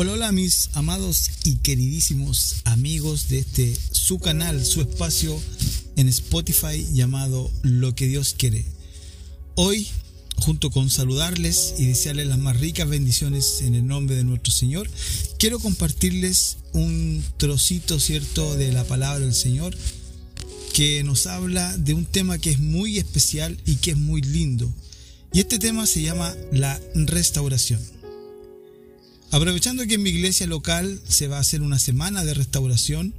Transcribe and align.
Hola, 0.00 0.12
hola 0.12 0.30
mis 0.30 0.70
amados 0.74 1.28
y 1.42 1.56
queridísimos 1.56 2.58
amigos 2.62 3.28
de 3.30 3.40
este 3.40 3.76
su 3.90 4.20
canal, 4.20 4.64
su 4.64 4.80
espacio 4.80 5.36
en 5.96 6.06
Spotify 6.06 6.86
llamado 6.92 7.50
Lo 7.62 7.96
que 7.96 8.06
Dios 8.06 8.32
quiere. 8.38 8.64
Hoy, 9.56 9.88
junto 10.36 10.70
con 10.70 10.88
saludarles 10.88 11.74
y 11.78 11.86
desearles 11.86 12.28
las 12.28 12.38
más 12.38 12.60
ricas 12.60 12.88
bendiciones 12.88 13.62
en 13.62 13.74
el 13.74 13.88
nombre 13.88 14.14
de 14.14 14.22
nuestro 14.22 14.52
Señor, 14.52 14.88
quiero 15.36 15.58
compartirles 15.58 16.58
un 16.74 17.24
trocito, 17.36 17.98
¿cierto?, 17.98 18.54
de 18.54 18.70
la 18.70 18.84
palabra 18.84 19.18
del 19.18 19.34
Señor 19.34 19.76
que 20.74 21.02
nos 21.02 21.26
habla 21.26 21.76
de 21.76 21.94
un 21.94 22.04
tema 22.04 22.38
que 22.38 22.50
es 22.50 22.60
muy 22.60 22.98
especial 22.98 23.58
y 23.66 23.74
que 23.74 23.90
es 23.90 23.96
muy 23.96 24.22
lindo. 24.22 24.72
Y 25.32 25.40
este 25.40 25.58
tema 25.58 25.88
se 25.88 26.02
llama 26.02 26.36
la 26.52 26.80
restauración. 26.94 27.97
Aprovechando 29.30 29.86
que 29.86 29.94
en 29.94 30.02
mi 30.02 30.10
iglesia 30.10 30.46
local 30.46 31.00
se 31.06 31.28
va 31.28 31.36
a 31.36 31.40
hacer 31.40 31.60
una 31.60 31.78
semana 31.78 32.24
de 32.24 32.34
restauración, 32.34 33.14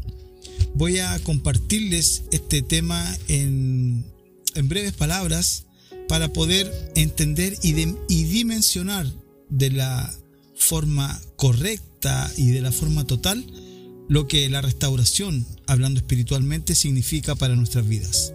voy 0.73 0.99
a 0.99 1.17
compartirles 1.20 2.23
este 2.31 2.61
tema 2.61 3.05
en, 3.27 4.05
breves 4.63 4.93
palabras 4.93 5.66
para 6.07 6.33
poder 6.33 6.71
entender 6.95 7.57
y, 7.61 7.75
y 8.09 8.23
dimensionar 8.23 9.05
de 9.49 9.71
la 9.71 10.13
forma 10.55 11.21
correcta 11.35 12.31
y 12.38 12.49
de 12.49 12.61
la 12.61 12.71
forma 12.71 13.05
total 13.05 13.45
lo 14.07 14.27
que 14.27 14.49
la 14.49 14.61
restauración, 14.61 15.45
hablando 15.67 15.99
espiritualmente, 15.99 16.73
significa 16.73 17.35
para 17.35 17.55
nuestras 17.55 17.88
vidas. 17.88 18.33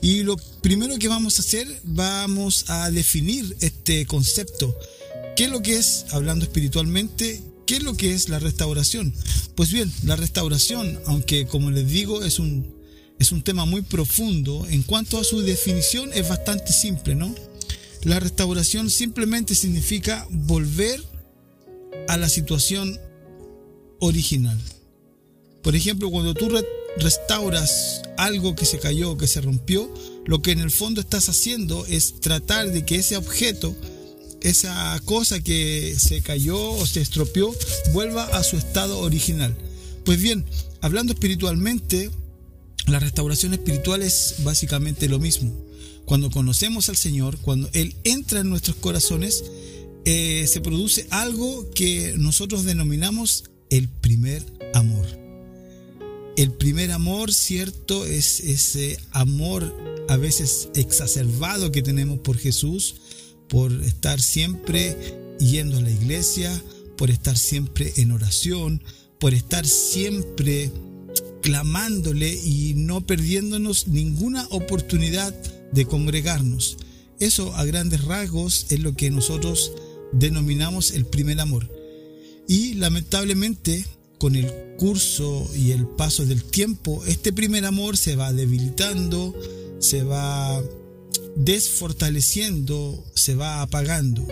Y 0.00 0.22
lo 0.22 0.36
primero 0.62 0.96
que 0.98 1.08
vamos 1.08 1.38
a 1.38 1.42
hacer, 1.42 1.66
vamos 1.82 2.66
a 2.68 2.90
definir 2.90 3.56
este 3.60 4.06
concepto. 4.06 4.78
¿Qué 5.38 5.44
es 5.44 5.50
lo 5.50 5.62
que 5.62 5.76
es, 5.76 6.06
hablando 6.10 6.44
espiritualmente, 6.46 7.40
qué 7.64 7.76
es 7.76 7.84
lo 7.84 7.96
que 7.96 8.12
es 8.12 8.28
la 8.28 8.40
restauración? 8.40 9.14
Pues 9.54 9.70
bien, 9.70 9.88
la 10.02 10.16
restauración, 10.16 10.98
aunque 11.06 11.46
como 11.46 11.70
les 11.70 11.86
digo, 11.86 12.24
es 12.24 12.40
un, 12.40 12.74
es 13.20 13.30
un 13.30 13.42
tema 13.42 13.64
muy 13.64 13.82
profundo, 13.82 14.66
en 14.68 14.82
cuanto 14.82 15.16
a 15.16 15.22
su 15.22 15.40
definición 15.42 16.10
es 16.12 16.28
bastante 16.28 16.72
simple, 16.72 17.14
¿no? 17.14 17.32
La 18.02 18.18
restauración 18.18 18.90
simplemente 18.90 19.54
significa 19.54 20.26
volver 20.28 21.00
a 22.08 22.16
la 22.16 22.28
situación 22.28 22.98
original. 24.00 24.60
Por 25.62 25.76
ejemplo, 25.76 26.10
cuando 26.10 26.34
tú 26.34 26.48
restauras 26.96 28.02
algo 28.16 28.56
que 28.56 28.64
se 28.64 28.80
cayó, 28.80 29.16
que 29.16 29.28
se 29.28 29.40
rompió, 29.40 29.88
lo 30.26 30.42
que 30.42 30.50
en 30.50 30.58
el 30.58 30.72
fondo 30.72 31.00
estás 31.00 31.28
haciendo 31.28 31.86
es 31.86 32.18
tratar 32.18 32.72
de 32.72 32.84
que 32.84 32.96
ese 32.96 33.16
objeto, 33.16 33.76
esa 34.42 35.00
cosa 35.04 35.40
que 35.40 35.94
se 35.98 36.20
cayó 36.22 36.72
o 36.72 36.86
se 36.86 37.00
estropeó, 37.00 37.54
vuelva 37.92 38.24
a 38.24 38.42
su 38.42 38.56
estado 38.56 38.98
original. 39.00 39.56
Pues 40.04 40.20
bien, 40.20 40.44
hablando 40.80 41.12
espiritualmente, 41.12 42.10
la 42.86 42.98
restauración 42.98 43.52
espiritual 43.52 44.02
es 44.02 44.36
básicamente 44.44 45.08
lo 45.08 45.18
mismo. 45.18 45.54
Cuando 46.04 46.30
conocemos 46.30 46.88
al 46.88 46.96
Señor, 46.96 47.36
cuando 47.38 47.68
Él 47.74 47.94
entra 48.04 48.40
en 48.40 48.48
nuestros 48.48 48.76
corazones, 48.76 49.44
eh, 50.04 50.46
se 50.48 50.62
produce 50.62 51.06
algo 51.10 51.68
que 51.74 52.14
nosotros 52.16 52.64
denominamos 52.64 53.44
el 53.68 53.88
primer 53.88 54.42
amor. 54.72 55.06
El 56.38 56.52
primer 56.52 56.92
amor, 56.92 57.32
cierto, 57.34 58.06
es 58.06 58.40
ese 58.40 58.98
amor 59.10 59.76
a 60.08 60.16
veces 60.16 60.70
exacerbado 60.74 61.72
que 61.72 61.82
tenemos 61.82 62.20
por 62.20 62.38
Jesús, 62.38 62.94
por 63.48 63.72
estar 63.82 64.20
siempre 64.20 64.96
yendo 65.38 65.78
a 65.78 65.80
la 65.80 65.90
iglesia, 65.90 66.50
por 66.96 67.10
estar 67.10 67.36
siempre 67.36 67.92
en 67.96 68.10
oración, 68.10 68.82
por 69.18 69.34
estar 69.34 69.66
siempre 69.66 70.70
clamándole 71.42 72.34
y 72.34 72.74
no 72.76 73.06
perdiéndonos 73.06 73.88
ninguna 73.88 74.46
oportunidad 74.50 75.34
de 75.72 75.86
congregarnos. 75.86 76.76
Eso 77.20 77.54
a 77.56 77.64
grandes 77.64 78.04
rasgos 78.04 78.66
es 78.70 78.80
lo 78.80 78.94
que 78.94 79.10
nosotros 79.10 79.72
denominamos 80.12 80.92
el 80.92 81.06
primer 81.06 81.40
amor. 81.40 81.70
Y 82.46 82.74
lamentablemente 82.74 83.84
con 84.18 84.34
el 84.34 84.52
curso 84.78 85.48
y 85.54 85.70
el 85.70 85.86
paso 85.86 86.26
del 86.26 86.42
tiempo, 86.42 87.04
este 87.06 87.32
primer 87.32 87.64
amor 87.64 87.96
se 87.96 88.16
va 88.16 88.32
debilitando, 88.32 89.34
se 89.78 90.02
va 90.02 90.62
desfortaleciendo, 91.38 93.04
se 93.14 93.34
va 93.34 93.62
apagando. 93.62 94.26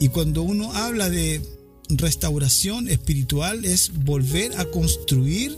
Y 0.00 0.08
cuando 0.08 0.42
uno 0.42 0.72
habla 0.72 1.10
de 1.10 1.42
restauración 1.90 2.88
espiritual 2.88 3.64
es 3.64 3.92
volver 4.04 4.58
a 4.58 4.64
construir 4.66 5.56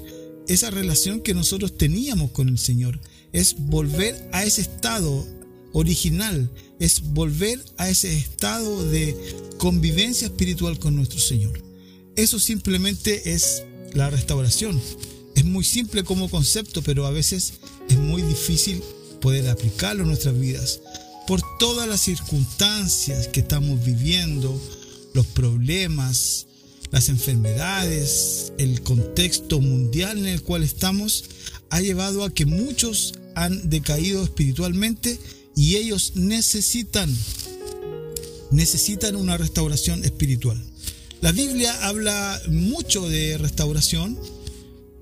esa 0.48 0.70
relación 0.70 1.20
que 1.20 1.34
nosotros 1.34 1.76
teníamos 1.76 2.32
con 2.32 2.48
el 2.48 2.58
Señor, 2.58 3.00
es 3.32 3.54
volver 3.58 4.28
a 4.32 4.44
ese 4.44 4.62
estado 4.62 5.26
original, 5.72 6.50
es 6.80 7.02
volver 7.12 7.62
a 7.76 7.88
ese 7.88 8.16
estado 8.16 8.84
de 8.90 9.16
convivencia 9.58 10.26
espiritual 10.26 10.78
con 10.78 10.96
nuestro 10.96 11.20
Señor. 11.20 11.62
Eso 12.16 12.40
simplemente 12.40 13.32
es 13.32 13.62
la 13.94 14.10
restauración. 14.10 14.80
Es 15.36 15.44
muy 15.44 15.62
simple 15.62 16.02
como 16.02 16.28
concepto, 16.28 16.82
pero 16.82 17.06
a 17.06 17.10
veces 17.10 17.54
es 17.88 17.96
muy 17.96 18.22
difícil 18.22 18.82
poder 19.20 19.48
aplicarlo 19.48 20.02
en 20.02 20.08
nuestras 20.08 20.38
vidas 20.38 20.80
por 21.26 21.40
todas 21.58 21.88
las 21.88 22.00
circunstancias 22.00 23.28
que 23.28 23.40
estamos 23.40 23.84
viviendo, 23.84 24.60
los 25.14 25.26
problemas, 25.26 26.46
las 26.90 27.08
enfermedades, 27.08 28.52
el 28.58 28.82
contexto 28.82 29.60
mundial 29.60 30.18
en 30.18 30.26
el 30.26 30.42
cual 30.42 30.62
estamos, 30.62 31.24
ha 31.68 31.80
llevado 31.80 32.24
a 32.24 32.34
que 32.34 32.46
muchos 32.46 33.14
han 33.34 33.70
decaído 33.70 34.24
espiritualmente 34.24 35.18
y 35.54 35.76
ellos 35.76 36.12
necesitan 36.16 37.14
necesitan 38.50 39.14
una 39.14 39.36
restauración 39.36 40.04
espiritual. 40.04 40.60
La 41.20 41.32
Biblia 41.32 41.86
habla 41.86 42.40
mucho 42.48 43.08
de 43.08 43.38
restauración 43.38 44.18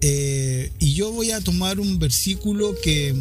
eh, 0.00 0.70
y 0.78 0.94
yo 0.94 1.12
voy 1.12 1.30
a 1.30 1.40
tomar 1.40 1.80
un 1.80 1.98
versículo 1.98 2.74
que, 2.82 3.14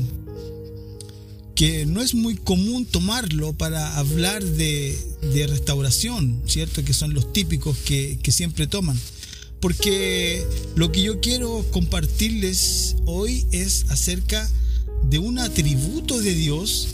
que 1.57 1.85
no 1.85 2.01
es 2.01 2.13
muy 2.13 2.35
común 2.35 2.85
tomarlo 2.85 3.51
para 3.51 3.97
hablar 3.97 4.44
de, 4.44 4.95
restauración, 5.50 6.41
¿cierto? 6.45 6.85
Que 6.85 6.94
son 6.94 7.13
los 7.13 7.34
típicos 7.34 7.75
que, 7.79 8.19
que 8.22 8.31
siempre 8.31 8.68
toman. 8.68 8.97
Porque 9.59 10.46
lo 10.75 10.91
que 10.91 11.01
yo 11.01 11.19
quiero 11.19 11.66
compartirles 11.72 12.96
hoy 13.06 13.46
es 13.51 13.88
acerca 13.90 14.50
de 15.09 15.17
un 15.17 15.40
atributo 15.40 16.19
de 16.19 16.35
Dios 16.35 16.90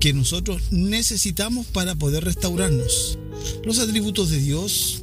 que 0.00 0.12
nosotros 0.12 0.62
necesitamos 0.72 1.66
para 1.66 1.94
poder 1.94 2.24
restaurarnos. 2.24 3.18
Los 3.64 3.78
atributos 3.78 4.30
de 4.30 4.38
Dios 4.38 5.02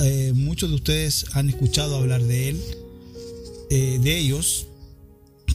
eh, 0.00 0.32
muchos 0.34 0.68
de 0.68 0.76
ustedes 0.76 1.26
han 1.32 1.48
escuchado 1.48 1.96
hablar 1.96 2.22
de 2.22 2.50
él, 2.50 2.60
eh, 3.70 3.98
de 4.02 4.18
ellos, 4.18 4.66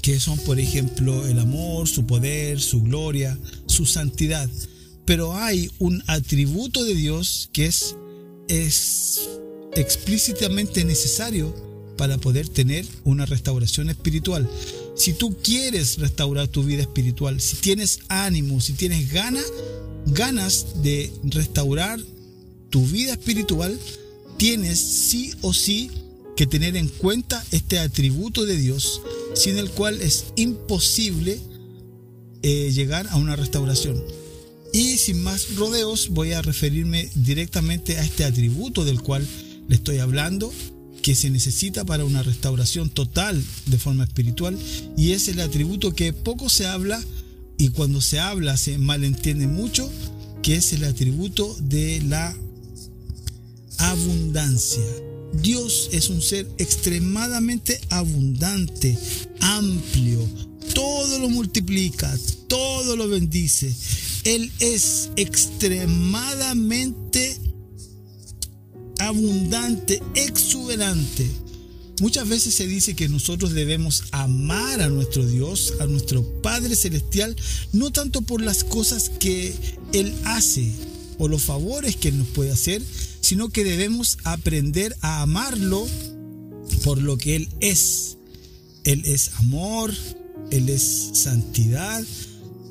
que 0.01 0.19
son 0.19 0.37
por 0.39 0.59
ejemplo 0.59 1.27
el 1.27 1.39
amor, 1.39 1.87
su 1.87 2.05
poder, 2.05 2.59
su 2.59 2.81
gloria, 2.81 3.37
su 3.67 3.85
santidad. 3.85 4.49
Pero 5.05 5.35
hay 5.35 5.69
un 5.79 6.03
atributo 6.07 6.83
de 6.83 6.95
Dios 6.95 7.49
que 7.53 7.65
es, 7.65 7.95
es 8.47 9.29
explícitamente 9.75 10.83
necesario 10.83 11.53
para 11.97 12.17
poder 12.17 12.49
tener 12.49 12.85
una 13.03 13.25
restauración 13.25 13.89
espiritual. 13.89 14.49
Si 14.95 15.13
tú 15.13 15.37
quieres 15.43 15.99
restaurar 15.99 16.47
tu 16.47 16.63
vida 16.63 16.81
espiritual, 16.81 17.39
si 17.39 17.57
tienes 17.57 17.99
ánimo, 18.07 18.59
si 18.59 18.73
tienes 18.73 19.11
ganas, 19.11 19.45
ganas 20.07 20.81
de 20.81 21.11
restaurar 21.23 21.99
tu 22.69 22.85
vida 22.87 23.13
espiritual, 23.13 23.77
tienes 24.37 24.79
sí 24.79 25.33
o 25.41 25.53
sí 25.53 25.91
que 26.35 26.47
tener 26.47 26.75
en 26.75 26.87
cuenta 26.87 27.43
este 27.51 27.79
atributo 27.79 28.45
de 28.45 28.57
Dios, 28.57 29.01
sin 29.35 29.57
el 29.57 29.69
cual 29.69 30.01
es 30.01 30.25
imposible 30.35 31.39
eh, 32.43 32.71
llegar 32.73 33.07
a 33.09 33.17
una 33.17 33.35
restauración. 33.35 34.01
Y 34.73 34.97
sin 34.97 35.21
más 35.21 35.55
rodeos 35.55 36.09
voy 36.09 36.31
a 36.31 36.41
referirme 36.41 37.09
directamente 37.15 37.97
a 37.97 38.03
este 38.03 38.23
atributo 38.23 38.85
del 38.85 39.01
cual 39.01 39.27
le 39.67 39.75
estoy 39.75 39.99
hablando, 39.99 40.51
que 41.01 41.15
se 41.15 41.29
necesita 41.29 41.83
para 41.83 42.05
una 42.05 42.23
restauración 42.23 42.89
total 42.89 43.43
de 43.65 43.77
forma 43.77 44.03
espiritual, 44.03 44.57
y 44.97 45.11
es 45.11 45.27
el 45.27 45.41
atributo 45.41 45.93
que 45.93 46.13
poco 46.13 46.49
se 46.49 46.67
habla 46.67 47.01
y 47.57 47.69
cuando 47.69 48.01
se 48.01 48.19
habla 48.19 48.57
se 48.57 48.77
malentiende 48.77 49.47
mucho, 49.47 49.89
que 50.41 50.55
es 50.55 50.73
el 50.73 50.83
atributo 50.83 51.55
de 51.59 52.01
la 52.01 52.35
abundancia. 53.77 55.10
Dios 55.33 55.89
es 55.91 56.09
un 56.09 56.21
ser 56.21 56.47
extremadamente 56.57 57.79
abundante, 57.89 58.97
amplio, 59.39 60.27
todo 60.73 61.19
lo 61.19 61.29
multiplica, 61.29 62.17
todo 62.47 62.95
lo 62.95 63.07
bendice. 63.07 63.73
Él 64.23 64.51
es 64.59 65.09
extremadamente 65.15 67.37
abundante, 68.99 70.01
exuberante. 70.15 71.29
Muchas 72.01 72.27
veces 72.27 72.55
se 72.55 72.67
dice 72.67 72.95
que 72.95 73.09
nosotros 73.09 73.53
debemos 73.53 74.03
amar 74.11 74.81
a 74.81 74.89
nuestro 74.89 75.25
Dios, 75.25 75.73
a 75.79 75.85
nuestro 75.85 76.23
Padre 76.41 76.75
Celestial, 76.75 77.35
no 77.73 77.91
tanto 77.91 78.21
por 78.21 78.41
las 78.41 78.63
cosas 78.63 79.09
que 79.09 79.53
Él 79.93 80.13
hace 80.25 80.71
o 81.19 81.27
los 81.27 81.43
favores 81.43 81.95
que 81.95 82.09
Él 82.09 82.17
nos 82.17 82.27
puede 82.29 82.51
hacer, 82.51 82.81
sino 83.21 83.49
que 83.49 83.63
debemos 83.63 84.17
aprender 84.23 84.95
a 85.01 85.21
amarlo 85.21 85.87
por 86.83 87.01
lo 87.01 87.17
que 87.17 87.35
Él 87.35 87.49
es. 87.59 88.17
Él 88.83 89.03
es 89.05 89.31
amor, 89.35 89.93
Él 90.49 90.69
es 90.69 91.11
santidad, 91.13 92.03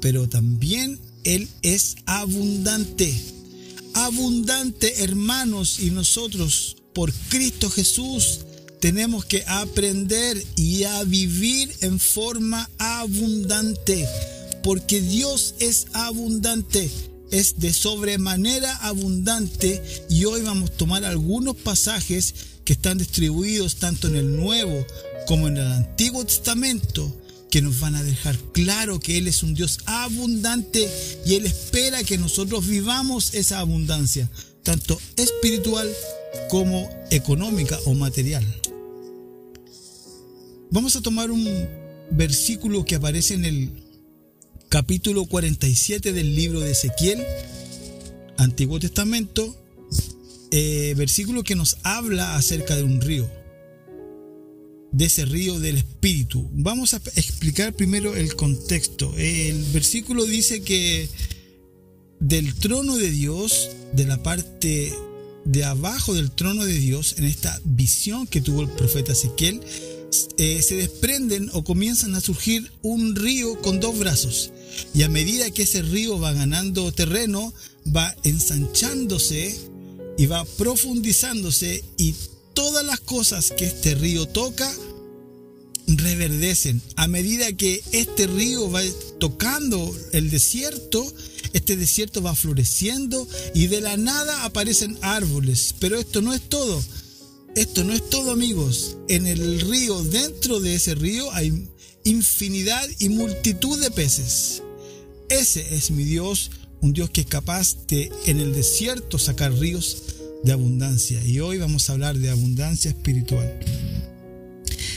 pero 0.01 0.29
también 0.29 0.99
Él 1.25 1.49
es 1.63 1.97
abundante. 2.07 3.15
Abundante, 3.95 5.03
hermanos, 5.03 5.81
y 5.81 5.91
nosotros, 5.91 6.77
por 6.93 7.13
Cristo 7.29 7.71
Jesús, 7.71 8.41
tenemos 8.81 9.25
que 9.25 9.45
aprender 9.47 10.43
y 10.57 10.85
a 10.85 11.05
vivir 11.05 11.71
en 11.83 12.01
forma 12.01 12.69
abundante, 12.79 14.07
porque 14.63 15.01
Dios 15.01 15.55
es 15.59 15.89
abundante, 15.93 16.91
es 17.31 17.59
de 17.59 17.73
sobremanera 17.73 18.77
abundante 18.77 19.83
y 20.09 20.25
hoy 20.25 20.43
vamos 20.43 20.71
a 20.71 20.75
tomar 20.75 21.05
algunos 21.05 21.57
pasajes 21.57 22.35
que 22.65 22.73
están 22.73 22.99
distribuidos 22.99 23.77
tanto 23.77 24.09
en 24.09 24.17
el 24.17 24.37
Nuevo 24.37 24.87
como 25.27 25.49
en 25.49 25.57
el 25.57 25.67
Antiguo 25.67 26.25
Testamento 26.25 27.17
que 27.51 27.63
nos 27.63 27.81
van 27.81 27.97
a 27.97 28.03
dejar 28.03 28.39
claro 28.53 29.01
que 29.01 29.19
Él 29.19 29.27
es 29.27 29.43
un 29.43 29.55
Dios 29.55 29.79
abundante 29.87 30.89
y 31.27 31.35
Él 31.35 31.47
espera 31.47 32.05
que 32.05 32.19
nosotros 32.19 32.67
vivamos 32.67 33.35
esa 33.35 33.59
abundancia, 33.59 34.31
tanto 34.63 35.01
espiritual 35.17 35.89
como 36.49 36.89
económica 37.11 37.79
o 37.87 37.95
material. 37.95 38.45
Vamos 40.71 40.95
a 40.95 41.01
tomar 41.01 41.33
un 41.33 41.49
versículo 42.13 42.85
que 42.85 42.95
aparece 42.95 43.35
en 43.35 43.45
el 43.45 43.80
capítulo 44.71 45.27
47 45.27 46.13
del 46.13 46.37
libro 46.37 46.61
de 46.61 46.71
Ezequiel, 46.71 47.21
Antiguo 48.37 48.79
Testamento, 48.79 49.57
eh, 50.53 50.95
versículo 50.97 51.43
que 51.43 51.57
nos 51.57 51.79
habla 51.83 52.37
acerca 52.37 52.77
de 52.77 52.85
un 52.85 53.01
río, 53.01 53.29
de 54.93 55.07
ese 55.07 55.25
río 55.25 55.59
del 55.59 55.77
Espíritu. 55.77 56.49
Vamos 56.53 56.95
a 56.95 56.99
explicar 57.17 57.75
primero 57.75 58.15
el 58.15 58.37
contexto. 58.37 59.13
El 59.19 59.61
versículo 59.73 60.25
dice 60.25 60.63
que 60.63 61.09
del 62.21 62.55
trono 62.55 62.97
de 62.97 63.11
Dios, 63.11 63.71
de 63.93 64.07
la 64.07 64.23
parte 64.23 64.95
de 65.45 65.65
abajo 65.65 66.15
del 66.15 66.31
trono 66.31 66.65
de 66.65 66.75
Dios, 66.75 67.17
en 67.19 67.25
esta 67.25 67.61
visión 67.65 68.29
que 68.29 68.41
tuvo 68.41 68.63
el 68.63 68.69
profeta 68.69 69.13
Ezequiel, 69.13 69.61
eh, 70.39 70.63
se 70.63 70.77
desprenden 70.77 71.51
o 71.55 71.65
comienzan 71.65 72.15
a 72.15 72.21
surgir 72.21 72.71
un 72.83 73.17
río 73.17 73.61
con 73.63 73.81
dos 73.81 73.99
brazos. 73.99 74.53
Y 74.95 75.03
a 75.03 75.09
medida 75.09 75.51
que 75.51 75.63
ese 75.63 75.83
río 75.83 76.19
va 76.19 76.33
ganando 76.33 76.93
terreno, 76.93 77.53
va 77.95 78.15
ensanchándose 78.25 79.59
y 80.19 80.27
va 80.27 80.45
profundizándose 80.45 81.85
y 81.97 82.15
todas 82.55 82.85
las 82.85 83.01
cosas 83.01 83.53
que 83.57 83.67
este 83.67 83.95
río 83.95 84.27
toca 84.27 84.71
reverdecen. 85.87 86.83
A 86.97 87.09
medida 87.09 87.53
que 87.53 87.83
este 87.93 88.27
río 88.27 88.71
va 88.71 88.83
tocando 89.19 89.97
el 90.13 90.31
desierto, 90.31 91.11
este 91.53 91.77
desierto 91.77 92.23
va 92.23 92.35
floreciendo 92.35 93.27
y 93.55 93.67
de 93.67 93.81
la 93.81 93.97
nada 93.97 94.45
aparecen 94.45 94.99
árboles. 95.03 95.75
Pero 95.79 95.99
esto 95.99 96.23
no 96.23 96.33
es 96.33 96.43
todo 96.49 96.83
esto 97.55 97.85
no 97.85 97.93
es 97.93 98.09
todo 98.09 98.31
amigos. 98.31 98.97
En 99.09 99.27
el 99.27 99.61
río, 99.61 100.03
dentro 100.05 100.61
de 100.61 100.75
ese 100.75 100.95
río 100.95 101.31
hay 101.33 101.69
infinidad 102.05 102.89
y 102.99 103.09
multitud 103.09 103.81
de 103.81 103.91
peces. 103.91 104.63
Ese 105.29 105.75
es 105.75 105.91
mi 105.91 106.05
Dios, 106.05 106.51
un 106.81 106.93
Dios 106.93 107.11
que 107.11 107.23
es 107.23 107.27
capaz 107.27 107.87
de 107.87 108.11
en 108.27 108.41
el 108.41 108.53
desierto 108.53 109.19
sacar 109.19 109.53
ríos 109.53 110.03
de 110.43 110.53
abundancia. 110.53 111.25
Y 111.25 111.41
hoy 111.41 111.59
vamos 111.59 111.89
a 111.89 111.93
hablar 111.93 112.19
de 112.19 112.31
abundancia 112.31 112.91
espiritual. 112.91 113.61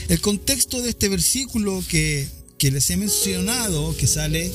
El 0.08 0.20
contexto 0.20 0.82
de 0.82 0.90
este 0.90 1.08
versículo 1.08 1.82
que, 1.88 2.26
que 2.58 2.70
les 2.70 2.90
he 2.90 2.96
mencionado, 2.96 3.96
que 3.96 4.06
sale 4.06 4.50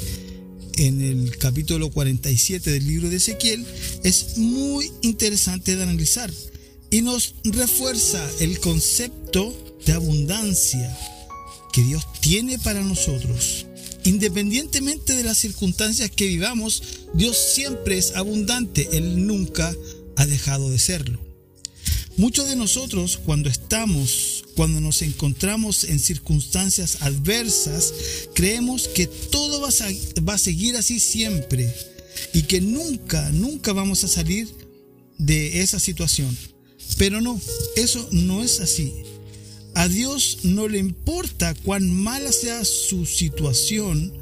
en 0.77 1.01
el 1.01 1.37
capítulo 1.37 1.89
47 1.91 2.71
del 2.71 2.87
libro 2.87 3.09
de 3.09 3.17
Ezequiel, 3.17 3.65
es 4.03 4.37
muy 4.37 4.91
interesante 5.01 5.75
de 5.75 5.83
analizar 5.83 6.31
y 6.91 7.01
nos 7.01 7.35
refuerza 7.43 8.27
el 8.39 8.59
concepto 8.59 9.55
de 9.85 9.93
abundancia 9.93 10.97
que 11.71 11.83
Dios 11.83 12.05
tiene 12.21 12.59
para 12.59 12.81
nosotros. 12.81 13.65
Independientemente 14.03 15.15
de 15.15 15.23
las 15.23 15.37
circunstancias 15.37 16.09
que 16.09 16.25
vivamos, 16.25 16.81
Dios 17.13 17.37
siempre 17.37 17.97
es 17.97 18.15
abundante, 18.15 18.89
Él 18.93 19.27
nunca 19.27 19.75
ha 20.15 20.25
dejado 20.25 20.69
de 20.69 20.79
serlo. 20.79 21.19
Muchos 22.17 22.49
de 22.49 22.55
nosotros 22.55 23.17
cuando 23.17 23.49
estamos, 23.49 24.43
cuando 24.55 24.81
nos 24.81 25.01
encontramos 25.01 25.85
en 25.85 25.99
circunstancias 25.99 26.97
adversas, 27.01 27.93
creemos 28.33 28.89
que 28.89 29.07
todo 29.07 29.61
va 29.61 29.69
a, 29.69 30.21
va 30.21 30.33
a 30.33 30.37
seguir 30.37 30.75
así 30.75 30.99
siempre 30.99 31.73
y 32.33 32.43
que 32.43 32.59
nunca, 32.59 33.29
nunca 33.31 33.71
vamos 33.71 34.03
a 34.03 34.09
salir 34.09 34.49
de 35.17 35.61
esa 35.61 35.79
situación. 35.79 36.37
Pero 36.97 37.21
no, 37.21 37.39
eso 37.77 38.07
no 38.11 38.43
es 38.43 38.59
así. 38.59 38.91
A 39.75 39.87
Dios 39.87 40.39
no 40.43 40.67
le 40.67 40.77
importa 40.77 41.53
cuán 41.63 41.93
mala 41.93 42.31
sea 42.31 42.65
su 42.65 43.05
situación. 43.05 44.13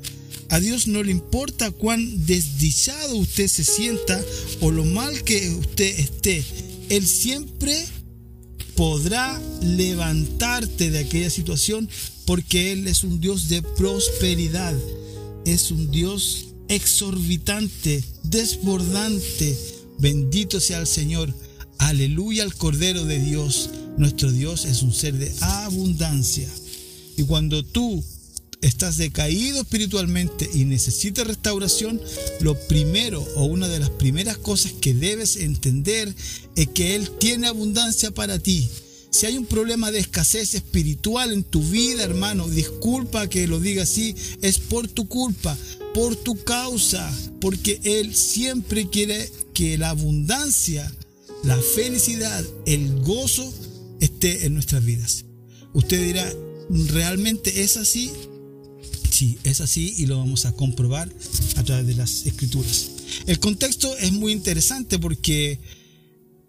A 0.49 0.59
Dios 0.59 0.87
no 0.87 1.03
le 1.03 1.11
importa 1.11 1.71
cuán 1.71 2.25
desdichado 2.25 3.15
usted 3.15 3.47
se 3.47 3.63
sienta 3.63 4.23
o 4.61 4.71
lo 4.71 4.85
mal 4.85 5.23
que 5.23 5.49
usted 5.51 5.99
esté. 5.99 6.43
Él 6.89 7.05
siempre 7.05 7.85
podrá 8.75 9.41
levantarte 9.61 10.91
de 10.91 10.99
aquella 10.99 11.29
situación 11.29 11.89
porque 12.25 12.71
Él 12.71 12.87
es 12.87 13.03
un 13.03 13.19
Dios 13.19 13.49
de 13.49 13.61
prosperidad. 13.61 14.75
Es 15.45 15.71
un 15.71 15.91
Dios 15.91 16.49
exorbitante, 16.69 18.03
desbordante. 18.23 19.57
Bendito 19.99 20.59
sea 20.59 20.79
el 20.79 20.87
Señor. 20.87 21.33
Aleluya 21.79 22.43
al 22.43 22.53
Cordero 22.53 23.05
de 23.05 23.19
Dios. 23.19 23.69
Nuestro 23.97 24.31
Dios 24.31 24.65
es 24.65 24.83
un 24.83 24.93
ser 24.93 25.15
de 25.15 25.33
abundancia. 25.41 26.47
Y 27.17 27.23
cuando 27.23 27.63
tú 27.63 28.03
estás 28.61 28.97
decaído 28.97 29.61
espiritualmente 29.61 30.49
y 30.53 30.65
necesitas 30.65 31.25
restauración, 31.25 31.99
lo 32.41 32.55
primero 32.67 33.21
o 33.35 33.45
una 33.45 33.67
de 33.67 33.79
las 33.79 33.89
primeras 33.89 34.37
cosas 34.37 34.73
que 34.73 34.93
debes 34.93 35.37
entender 35.37 36.13
es 36.55 36.67
que 36.67 36.95
Él 36.95 37.09
tiene 37.19 37.47
abundancia 37.47 38.11
para 38.11 38.37
ti. 38.37 38.67
Si 39.09 39.25
hay 39.25 39.37
un 39.37 39.45
problema 39.45 39.89
de 39.89 39.99
escasez 39.99 40.53
espiritual 40.53 41.33
en 41.33 41.43
tu 41.43 41.63
vida, 41.63 42.03
hermano, 42.03 42.47
disculpa 42.47 43.27
que 43.27 43.47
lo 43.47 43.59
diga 43.59 43.83
así, 43.83 44.15
es 44.43 44.59
por 44.59 44.87
tu 44.87 45.07
culpa, 45.07 45.57
por 45.95 46.15
tu 46.15 46.43
causa, 46.43 47.11
porque 47.41 47.79
Él 47.83 48.13
siempre 48.13 48.89
quiere 48.89 49.27
que 49.55 49.77
la 49.79 49.89
abundancia 49.89 50.91
la 51.43 51.57
felicidad, 51.57 52.43
el 52.65 52.99
gozo 53.01 53.53
en 54.21 54.53
nuestras 54.53 54.83
vidas. 54.83 55.25
Usted 55.73 56.03
dirá, 56.03 56.31
¿realmente 56.69 57.63
es 57.63 57.77
así? 57.77 58.11
Sí, 59.09 59.37
es 59.43 59.61
así 59.61 59.95
y 59.97 60.05
lo 60.05 60.17
vamos 60.17 60.45
a 60.45 60.51
comprobar 60.51 61.11
a 61.55 61.63
través 61.63 61.87
de 61.87 61.95
las 61.95 62.25
escrituras. 62.25 62.89
El 63.25 63.39
contexto 63.39 63.95
es 63.97 64.11
muy 64.11 64.31
interesante 64.31 64.99
porque 64.99 65.59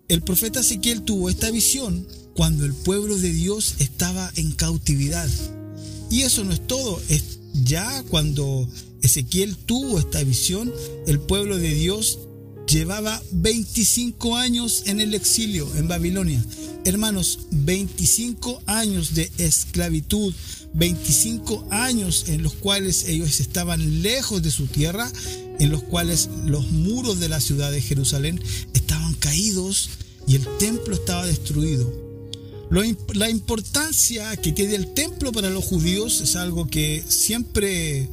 el 0.08 0.22
profeta 0.22 0.60
Ezequiel 0.60 1.02
tuvo 1.02 1.30
esta 1.30 1.50
visión 1.50 2.06
cuando 2.34 2.64
el 2.64 2.72
pueblo 2.72 3.16
de 3.16 3.32
Dios 3.32 3.74
estaba 3.78 4.30
en 4.36 4.52
cautividad. 4.52 5.28
Y 6.10 6.22
eso 6.22 6.44
no 6.44 6.52
es 6.52 6.66
todo, 6.66 7.00
es 7.08 7.38
ya 7.64 8.02
cuando 8.04 8.68
Ezequiel 9.02 9.56
tuvo 9.56 9.98
esta 9.98 10.22
visión, 10.22 10.72
el 11.06 11.20
pueblo 11.20 11.58
de 11.58 11.74
Dios 11.74 12.18
llevaba 12.68 13.20
25 13.32 14.36
años 14.36 14.82
en 14.86 15.00
el 15.00 15.14
exilio 15.14 15.68
en 15.76 15.88
Babilonia. 15.88 16.44
Hermanos, 16.84 17.40
25 17.50 18.62
años 18.66 19.14
de 19.14 19.30
esclavitud, 19.38 20.34
25 20.74 21.66
años 21.70 22.26
en 22.28 22.42
los 22.42 22.54
cuales 22.54 23.08
ellos 23.08 23.40
estaban 23.40 24.02
lejos 24.02 24.42
de 24.42 24.50
su 24.50 24.66
tierra, 24.66 25.10
en 25.58 25.70
los 25.70 25.82
cuales 25.82 26.28
los 26.44 26.70
muros 26.70 27.20
de 27.20 27.28
la 27.28 27.40
ciudad 27.40 27.72
de 27.72 27.80
Jerusalén 27.80 28.40
estaban 28.74 29.14
caídos 29.14 29.90
y 30.26 30.36
el 30.36 30.46
templo 30.58 30.94
estaba 30.94 31.26
destruido. 31.26 32.06
la 33.14 33.30
importancia 33.30 34.36
que 34.36 34.52
tiene 34.52 34.74
el 34.74 34.92
templo 34.92 35.32
para 35.32 35.48
los 35.48 35.64
judíos 35.64 36.20
es 36.20 36.36
algo 36.36 36.68
que 36.68 37.02
siempre 37.08 38.08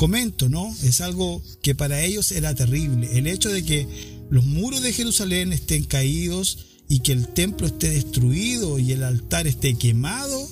comento, 0.00 0.48
¿no? 0.48 0.74
Es 0.82 1.02
algo 1.02 1.42
que 1.60 1.74
para 1.74 2.00
ellos 2.00 2.32
era 2.32 2.54
terrible. 2.54 3.18
El 3.18 3.26
hecho 3.26 3.50
de 3.50 3.62
que 3.62 3.86
los 4.30 4.46
muros 4.46 4.80
de 4.80 4.94
Jerusalén 4.94 5.52
estén 5.52 5.84
caídos 5.84 6.80
y 6.88 7.00
que 7.00 7.12
el 7.12 7.28
templo 7.28 7.66
esté 7.66 7.90
destruido 7.90 8.78
y 8.78 8.92
el 8.92 9.02
altar 9.02 9.46
esté 9.46 9.74
quemado, 9.74 10.48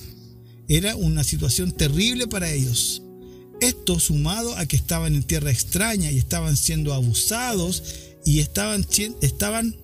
era 0.68 0.96
una 0.96 1.24
situación 1.24 1.72
terrible 1.72 2.26
para 2.26 2.52
ellos. 2.52 3.00
Esto 3.62 3.98
sumado 3.98 4.54
a 4.54 4.66
que 4.66 4.76
estaban 4.76 5.14
en 5.14 5.22
tierra 5.22 5.50
extraña 5.50 6.12
y 6.12 6.18
estaban 6.18 6.54
siendo 6.54 6.92
abusados 6.92 7.82
y 8.26 8.40
estaban, 8.40 8.86
estaban 9.22 9.76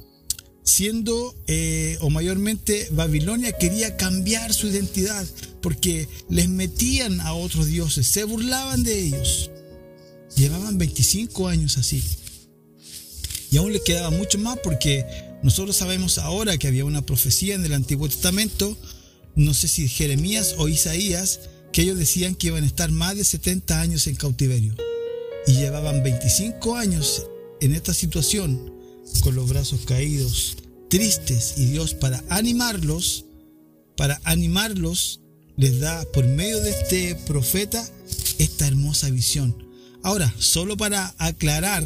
siendo, 0.62 1.35
eh, 1.47 1.97
o 2.02 2.11
mayormente 2.11 2.87
Babilonia 2.90 3.52
quería 3.52 3.97
cambiar 3.97 4.52
su 4.52 4.66
identidad 4.66 5.26
porque 5.62 6.06
les 6.28 6.50
metían 6.50 7.23
a 7.23 7.33
otros 7.33 7.68
dioses, 7.68 8.06
se 8.06 8.25
burlaban 8.25 8.83
de 8.83 9.06
ellos. 9.06 9.50
Llevaban 10.36 10.78
25 10.78 11.48
años 11.48 11.78
así. 11.78 12.02
Y 13.50 13.56
aún 13.56 13.72
les 13.72 13.82
quedaba 13.82 14.10
mucho 14.10 14.38
más 14.38 14.58
porque 14.62 15.06
nosotros 15.42 15.76
sabemos 15.76 16.18
ahora 16.18 16.58
que 16.58 16.66
había 16.66 16.84
una 16.84 17.06
profecía 17.06 17.54
en 17.54 17.64
el 17.64 17.72
Antiguo 17.72 18.08
Testamento, 18.08 18.76
no 19.36 19.54
sé 19.54 19.68
si 19.68 19.88
Jeremías 19.88 20.54
o 20.58 20.68
Isaías, 20.68 21.40
que 21.72 21.82
ellos 21.82 21.98
decían 21.98 22.34
que 22.34 22.48
iban 22.48 22.64
a 22.64 22.66
estar 22.66 22.90
más 22.90 23.16
de 23.16 23.24
70 23.24 23.80
años 23.80 24.06
en 24.06 24.16
cautiverio. 24.16 24.74
Y 25.46 25.52
llevaban 25.52 26.02
25 26.02 26.76
años 26.76 27.26
en 27.60 27.74
esta 27.74 27.94
situación, 27.94 28.74
con 29.22 29.34
los 29.34 29.48
brazos 29.48 29.82
caídos, 29.84 30.56
tristes, 30.88 31.54
y 31.56 31.66
Dios 31.66 31.94
para 31.94 32.24
animarlos, 32.28 33.26
para 33.96 34.20
animarlos, 34.24 35.20
les 35.56 35.78
da 35.80 36.04
por 36.12 36.26
medio 36.26 36.60
de 36.60 36.70
este 36.70 37.14
profeta 37.26 37.86
esta 38.38 38.66
hermosa 38.66 39.10
visión. 39.10 39.74
Ahora, 40.04 40.32
solo 40.38 40.76
para 40.76 41.14
aclarar, 41.16 41.82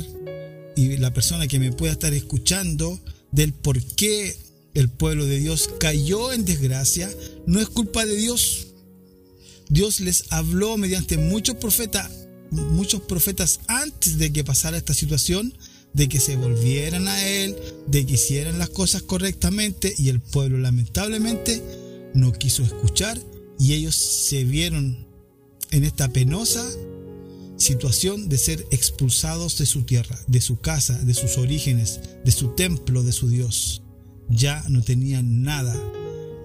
y 0.74 0.96
la 0.96 1.14
persona 1.14 1.46
que 1.46 1.60
me 1.60 1.70
pueda 1.70 1.92
estar 1.92 2.12
escuchando, 2.12 3.00
del 3.30 3.52
por 3.52 3.80
qué 3.80 4.36
el 4.74 4.88
pueblo 4.88 5.24
de 5.24 5.38
Dios 5.38 5.70
cayó 5.78 6.32
en 6.32 6.44
desgracia, 6.44 7.08
no 7.46 7.60
es 7.60 7.68
culpa 7.68 8.04
de 8.04 8.16
Dios, 8.16 8.66
Dios 9.68 10.00
les 10.00 10.24
habló 10.32 10.76
mediante 10.76 11.16
muchos 11.16 11.58
profetas, 11.58 12.10
muchos 12.50 13.02
profetas 13.02 13.60
antes 13.68 14.18
de 14.18 14.32
que 14.32 14.42
pasara 14.42 14.78
esta 14.78 14.94
situación, 14.94 15.54
de 15.92 16.08
que 16.08 16.18
se 16.18 16.34
volvieran 16.34 17.06
a 17.06 17.24
Él, 17.24 17.54
de 17.86 18.04
que 18.04 18.14
hicieran 18.14 18.58
las 18.58 18.70
cosas 18.70 19.02
correctamente 19.02 19.94
y 19.96 20.08
el 20.08 20.20
pueblo 20.20 20.58
lamentablemente 20.58 21.62
no 22.14 22.32
quiso 22.32 22.64
escuchar 22.64 23.16
y 23.60 23.74
ellos 23.74 23.94
se 23.94 24.42
vieron 24.42 25.06
en 25.70 25.84
esta 25.84 26.08
penosa 26.08 26.68
situación 27.58 28.28
de 28.28 28.38
ser 28.38 28.66
expulsados 28.70 29.58
de 29.58 29.66
su 29.66 29.82
tierra, 29.82 30.18
de 30.26 30.40
su 30.40 30.58
casa, 30.58 30.98
de 30.98 31.12
sus 31.12 31.36
orígenes, 31.36 32.00
de 32.24 32.32
su 32.32 32.54
templo, 32.54 33.02
de 33.02 33.12
su 33.12 33.28
Dios. 33.28 33.82
Ya 34.30 34.64
no 34.68 34.82
tenían 34.82 35.42
nada 35.42 35.76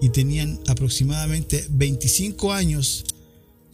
y 0.02 0.10
tenían 0.10 0.60
aproximadamente 0.66 1.66
25 1.70 2.52
años 2.52 3.04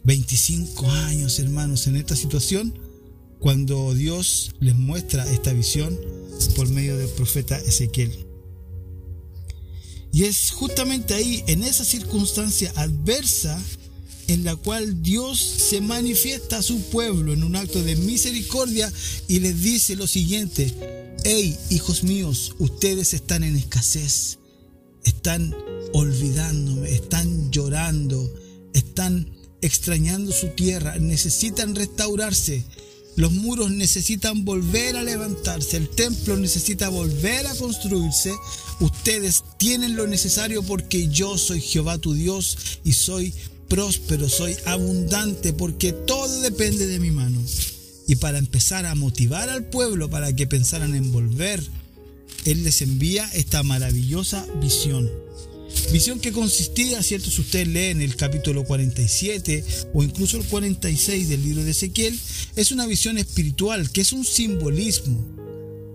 25 0.03 0.89
años, 0.89 1.39
hermanos, 1.39 1.85
en 1.87 1.95
esta 1.95 2.15
situación, 2.15 2.73
cuando 3.39 3.93
Dios 3.93 4.51
les 4.59 4.75
muestra 4.75 5.31
esta 5.31 5.53
visión 5.53 5.97
por 6.55 6.69
medio 6.69 6.97
del 6.97 7.09
profeta 7.09 7.57
Ezequiel. 7.57 8.27
Y 10.11 10.23
es 10.23 10.51
justamente 10.51 11.13
ahí, 11.13 11.43
en 11.47 11.63
esa 11.63 11.85
circunstancia 11.85 12.71
adversa, 12.75 13.61
en 14.27 14.43
la 14.43 14.55
cual 14.55 15.01
Dios 15.01 15.39
se 15.39 15.81
manifiesta 15.81 16.57
a 16.57 16.61
su 16.61 16.81
pueblo 16.89 17.33
en 17.33 17.43
un 17.43 17.55
acto 17.55 17.81
de 17.83 17.95
misericordia 17.95 18.91
y 19.27 19.39
les 19.39 19.61
dice 19.61 19.95
lo 19.95 20.07
siguiente, 20.07 20.73
hey 21.23 21.57
hijos 21.69 22.03
míos, 22.03 22.55
ustedes 22.59 23.13
están 23.13 23.43
en 23.43 23.55
escasez, 23.55 24.39
están 25.03 25.55
olvidándome, 25.93 26.91
están 26.91 27.51
llorando, 27.51 28.31
están 28.73 29.29
extrañando 29.61 30.31
su 30.31 30.47
tierra, 30.49 30.97
necesitan 30.99 31.75
restaurarse. 31.75 32.65
Los 33.17 33.33
muros 33.33 33.71
necesitan 33.71 34.45
volver 34.45 34.95
a 34.95 35.03
levantarse, 35.03 35.75
el 35.75 35.89
templo 35.89 36.37
necesita 36.37 36.87
volver 36.87 37.45
a 37.45 37.55
construirse. 37.55 38.31
Ustedes 38.79 39.43
tienen 39.57 39.97
lo 39.97 40.07
necesario 40.07 40.63
porque 40.63 41.09
yo 41.09 41.37
soy 41.37 41.59
Jehová 41.59 41.97
tu 41.97 42.13
Dios 42.13 42.57
y 42.85 42.93
soy 42.93 43.33
próspero, 43.71 44.27
soy 44.27 44.53
abundante 44.65 45.53
porque 45.53 45.93
todo 45.93 46.41
depende 46.41 46.87
de 46.87 46.99
mi 46.99 47.09
mano. 47.09 47.41
Y 48.05 48.17
para 48.17 48.37
empezar 48.37 48.85
a 48.85 48.95
motivar 48.95 49.49
al 49.49 49.69
pueblo 49.69 50.09
para 50.09 50.35
que 50.35 50.45
pensaran 50.45 50.93
en 50.93 51.13
volver, 51.13 51.63
Él 52.43 52.65
les 52.65 52.81
envía 52.81 53.29
esta 53.33 53.63
maravillosa 53.63 54.45
visión. 54.61 55.09
Visión 55.93 56.19
que 56.19 56.33
consistía, 56.33 57.01
cierto, 57.01 57.31
si 57.31 57.39
usted 57.39 57.65
lee 57.65 57.91
en 57.91 58.01
el 58.01 58.17
capítulo 58.17 58.65
47 58.65 59.63
o 59.93 60.03
incluso 60.03 60.35
el 60.35 60.43
46 60.43 61.29
del 61.29 61.41
libro 61.41 61.63
de 61.63 61.71
Ezequiel, 61.71 62.19
es 62.57 62.73
una 62.73 62.85
visión 62.85 63.17
espiritual, 63.17 63.89
que 63.89 64.01
es 64.01 64.11
un 64.11 64.25
simbolismo. 64.25 65.17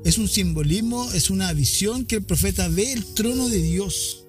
Es 0.02 0.16
un 0.16 0.28
simbolismo, 0.28 1.12
es 1.12 1.28
una 1.28 1.52
visión 1.52 2.06
que 2.06 2.16
el 2.16 2.22
profeta 2.22 2.68
ve 2.68 2.94
el 2.94 3.04
trono 3.04 3.50
de 3.50 3.60
Dios. 3.60 4.25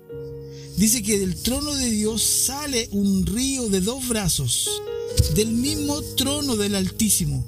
Dice 0.77 1.03
que 1.03 1.19
del 1.19 1.36
trono 1.36 1.75
de 1.75 1.89
Dios 1.89 2.24
sale 2.24 2.88
un 2.91 3.25
río 3.25 3.67
de 3.67 3.81
dos 3.81 4.07
brazos, 4.07 4.69
del 5.36 5.50
mismo 5.50 6.01
trono 6.15 6.55
del 6.55 6.75
Altísimo. 6.75 7.46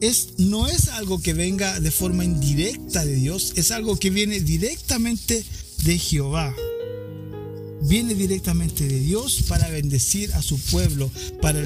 Es, 0.00 0.34
no 0.38 0.68
es 0.68 0.88
algo 0.88 1.20
que 1.20 1.32
venga 1.32 1.80
de 1.80 1.90
forma 1.90 2.24
indirecta 2.24 3.04
de 3.04 3.14
Dios, 3.14 3.54
es 3.56 3.70
algo 3.70 3.96
que 3.96 4.10
viene 4.10 4.40
directamente 4.40 5.44
de 5.84 5.98
Jehová 5.98 6.54
viene 7.82 8.14
directamente 8.14 8.86
de 8.86 9.00
Dios 9.00 9.42
para 9.48 9.68
bendecir 9.68 10.32
a 10.34 10.42
su 10.42 10.58
pueblo, 10.58 11.10
para 11.40 11.60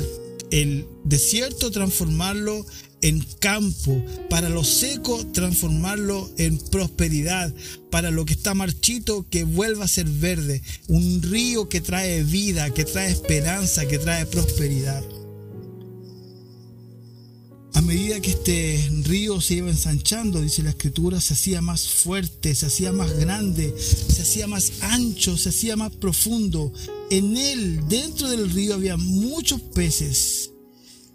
el, 0.51 0.87
desierto 1.05 1.71
transformarlo 1.71 2.65
en 3.07 3.21
campo, 3.39 4.05
para 4.29 4.49
lo 4.49 4.65
seco 4.65 5.25
transformarlo 5.33 6.29
en 6.39 6.59
prosperidad, 6.59 7.55
para 7.89 8.11
lo 8.11 8.25
que 8.25 8.33
está 8.33 8.53
marchito 8.53 9.25
que 9.31 9.45
vuelva 9.45 9.85
a 9.85 9.89
ser 9.89 10.07
verde, 10.07 10.61
un 10.89 11.23
río 11.23 11.69
que 11.69 11.81
trae 11.81 12.25
vida, 12.25 12.75
que 12.75 12.85
trae 12.85 13.13
esperanza, 13.13 13.87
que 13.87 13.99
trae 13.99 14.27
prosperidad. 14.27 15.05
A 17.75 17.81
medida 17.81 18.21
que 18.21 18.31
este 18.31 18.91
río 19.05 19.41
se 19.41 19.55
iba 19.55 19.71
ensanchando, 19.71 20.41
dice 20.41 20.65
la 20.65 20.71
escritura, 20.71 21.21
se 21.21 21.35
hacía 21.35 21.63
más 21.63 21.87
fuerte, 21.87 22.57
se 22.57 22.67
hacía 22.67 22.91
más 22.91 23.17
grande, 23.17 23.73
se 23.79 24.23
hacía 24.23 24.49
más 24.49 24.73
ancho, 24.81 25.37
se 25.37 25.51
hacía 25.51 25.77
más 25.77 25.95
profundo. 25.95 26.73
En 27.11 27.37
él, 27.37 27.87
dentro 27.89 28.29
del 28.29 28.51
río, 28.51 28.75
había 28.75 28.97
muchos 28.97 29.61
peces. 29.61 30.51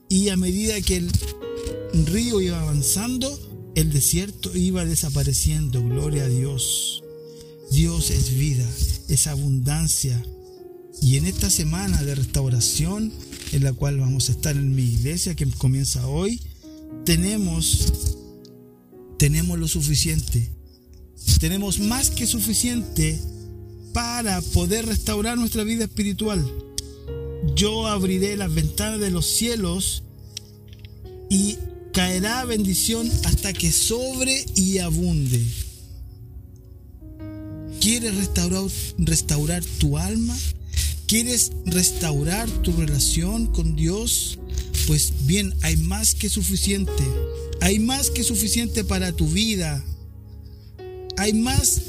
Y 0.08 0.30
a 0.30 0.38
medida 0.38 0.80
que 0.82 0.98
el 0.98 1.12
río 2.06 2.42
iba 2.42 2.60
avanzando, 2.60 3.40
el 3.76 3.92
desierto 3.92 4.56
iba 4.56 4.86
desapareciendo. 4.86 5.84
Gloria 5.84 6.24
a 6.24 6.30
Dios. 6.30 7.04
Dios 7.72 8.12
es 8.12 8.38
vida, 8.38 8.68
es 9.08 9.28
abundancia. 9.28 10.22
Y 11.02 11.18
en 11.18 11.26
esta 11.26 11.50
semana 11.50 12.04
de 12.04 12.16
restauración, 12.16 13.12
en 13.54 13.64
la 13.64 13.74
cual 13.74 13.98
vamos 13.98 14.30
a 14.30 14.34
estar 14.34 14.56
en 14.56 14.76
mi 14.76 14.84
iglesia, 14.84 15.36
que 15.36 15.46
comienza 15.48 16.08
hoy, 16.08 16.42
tenemos, 17.06 17.94
tenemos 19.18 19.58
lo 19.58 19.68
suficiente. 19.68 20.50
Tenemos 21.40 21.80
más 21.80 22.12
que 22.12 22.28
suficiente 22.28 23.20
para 23.94 24.42
poder 24.42 24.86
restaurar 24.86 25.38
nuestra 25.38 25.64
vida 25.64 25.86
espiritual. 25.86 26.46
Yo 27.56 27.88
abriré 27.88 28.38
las 28.38 28.54
ventanas 28.54 29.00
de 29.00 29.12
los 29.12 29.26
cielos 29.26 30.04
y 31.32 31.58
caerá 31.94 32.44
bendición 32.44 33.10
hasta 33.24 33.54
que 33.54 33.72
sobre 33.72 34.46
y 34.54 34.80
abunde. 34.80 35.42
¿Quieres 37.80 38.16
restaurar, 38.16 38.70
restaurar 38.98 39.64
tu 39.80 39.98
alma? 39.98 40.38
¿Quieres 41.08 41.54
restaurar 41.66 42.50
tu 42.50 42.74
relación 42.74 43.48
con 43.48 43.78
Dios? 43.78 44.40
Pues 44.88 45.14
bien, 45.22 45.56
hay 45.62 45.78
más 45.78 46.16
que 46.16 46.28
suficiente. 46.28 47.04
Hay 47.62 47.80
más 47.80 48.10
que 48.10 48.26
suficiente 48.26 48.84
para 48.84 49.14
tu 49.14 49.26
vida. 49.30 49.82
Hay 51.16 51.32
más 51.32 51.82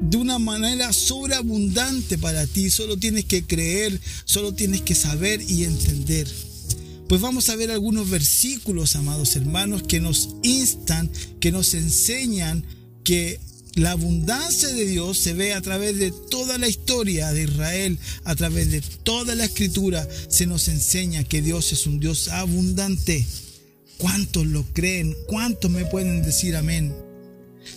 de 0.00 0.16
una 0.16 0.38
manera 0.38 0.92
sobreabundante 0.92 2.18
para 2.18 2.46
ti. 2.46 2.70
Solo 2.70 2.98
tienes 2.98 3.24
que 3.24 3.44
creer, 3.44 4.00
solo 4.24 4.54
tienes 4.54 4.82
que 4.82 4.94
saber 4.94 5.42
y 5.42 5.64
entender. 5.64 6.28
Pues 7.08 7.20
vamos 7.20 7.48
a 7.48 7.56
ver 7.56 7.70
algunos 7.70 8.10
versículos, 8.10 8.96
amados 8.96 9.36
hermanos, 9.36 9.84
que 9.84 10.00
nos 10.00 10.30
instan, 10.42 11.08
que 11.38 11.52
nos 11.52 11.74
enseñan 11.74 12.64
que 13.04 13.38
la 13.74 13.92
abundancia 13.92 14.68
de 14.68 14.86
Dios 14.86 15.18
se 15.18 15.32
ve 15.32 15.52
a 15.52 15.60
través 15.60 15.98
de 15.98 16.10
toda 16.10 16.58
la 16.58 16.66
historia 16.66 17.30
de 17.32 17.44
Israel, 17.44 17.98
a 18.24 18.34
través 18.34 18.72
de 18.72 18.80
toda 18.80 19.36
la 19.36 19.44
escritura. 19.44 20.08
Se 20.28 20.46
nos 20.46 20.66
enseña 20.66 21.22
que 21.22 21.42
Dios 21.42 21.72
es 21.72 21.86
un 21.86 22.00
Dios 22.00 22.28
abundante. 22.28 23.24
¿Cuántos 23.98 24.46
lo 24.46 24.64
creen? 24.72 25.14
¿Cuántos 25.28 25.70
me 25.70 25.84
pueden 25.84 26.22
decir 26.22 26.56
amén? 26.56 26.94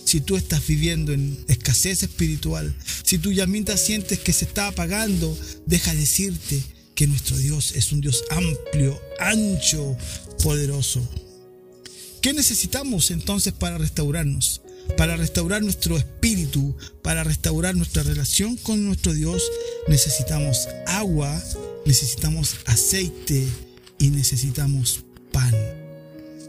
si 0.04 0.20
tú 0.20 0.36
estás 0.36 0.64
viviendo 0.68 1.12
en 1.12 1.36
escasez 1.48 2.04
espiritual, 2.04 2.74
si 3.04 3.18
tu 3.18 3.32
llamita 3.32 3.76
sientes 3.76 4.20
que 4.20 4.32
se 4.32 4.44
está 4.44 4.68
apagando, 4.68 5.36
deja 5.66 5.92
decirte 5.94 6.62
que 7.00 7.06
nuestro 7.06 7.38
Dios 7.38 7.72
es 7.76 7.92
un 7.92 8.02
Dios 8.02 8.24
amplio, 8.28 9.00
ancho, 9.18 9.96
poderoso. 10.42 11.00
¿Qué 12.20 12.34
necesitamos 12.34 13.10
entonces 13.10 13.54
para 13.54 13.78
restaurarnos? 13.78 14.60
Para 14.98 15.16
restaurar 15.16 15.62
nuestro 15.62 15.96
espíritu, 15.96 16.76
para 17.00 17.24
restaurar 17.24 17.74
nuestra 17.74 18.02
relación 18.02 18.58
con 18.58 18.84
nuestro 18.84 19.14
Dios, 19.14 19.42
necesitamos 19.88 20.68
agua, 20.86 21.42
necesitamos 21.86 22.56
aceite 22.66 23.46
y 23.98 24.10
necesitamos 24.10 25.02
pan. 25.32 25.54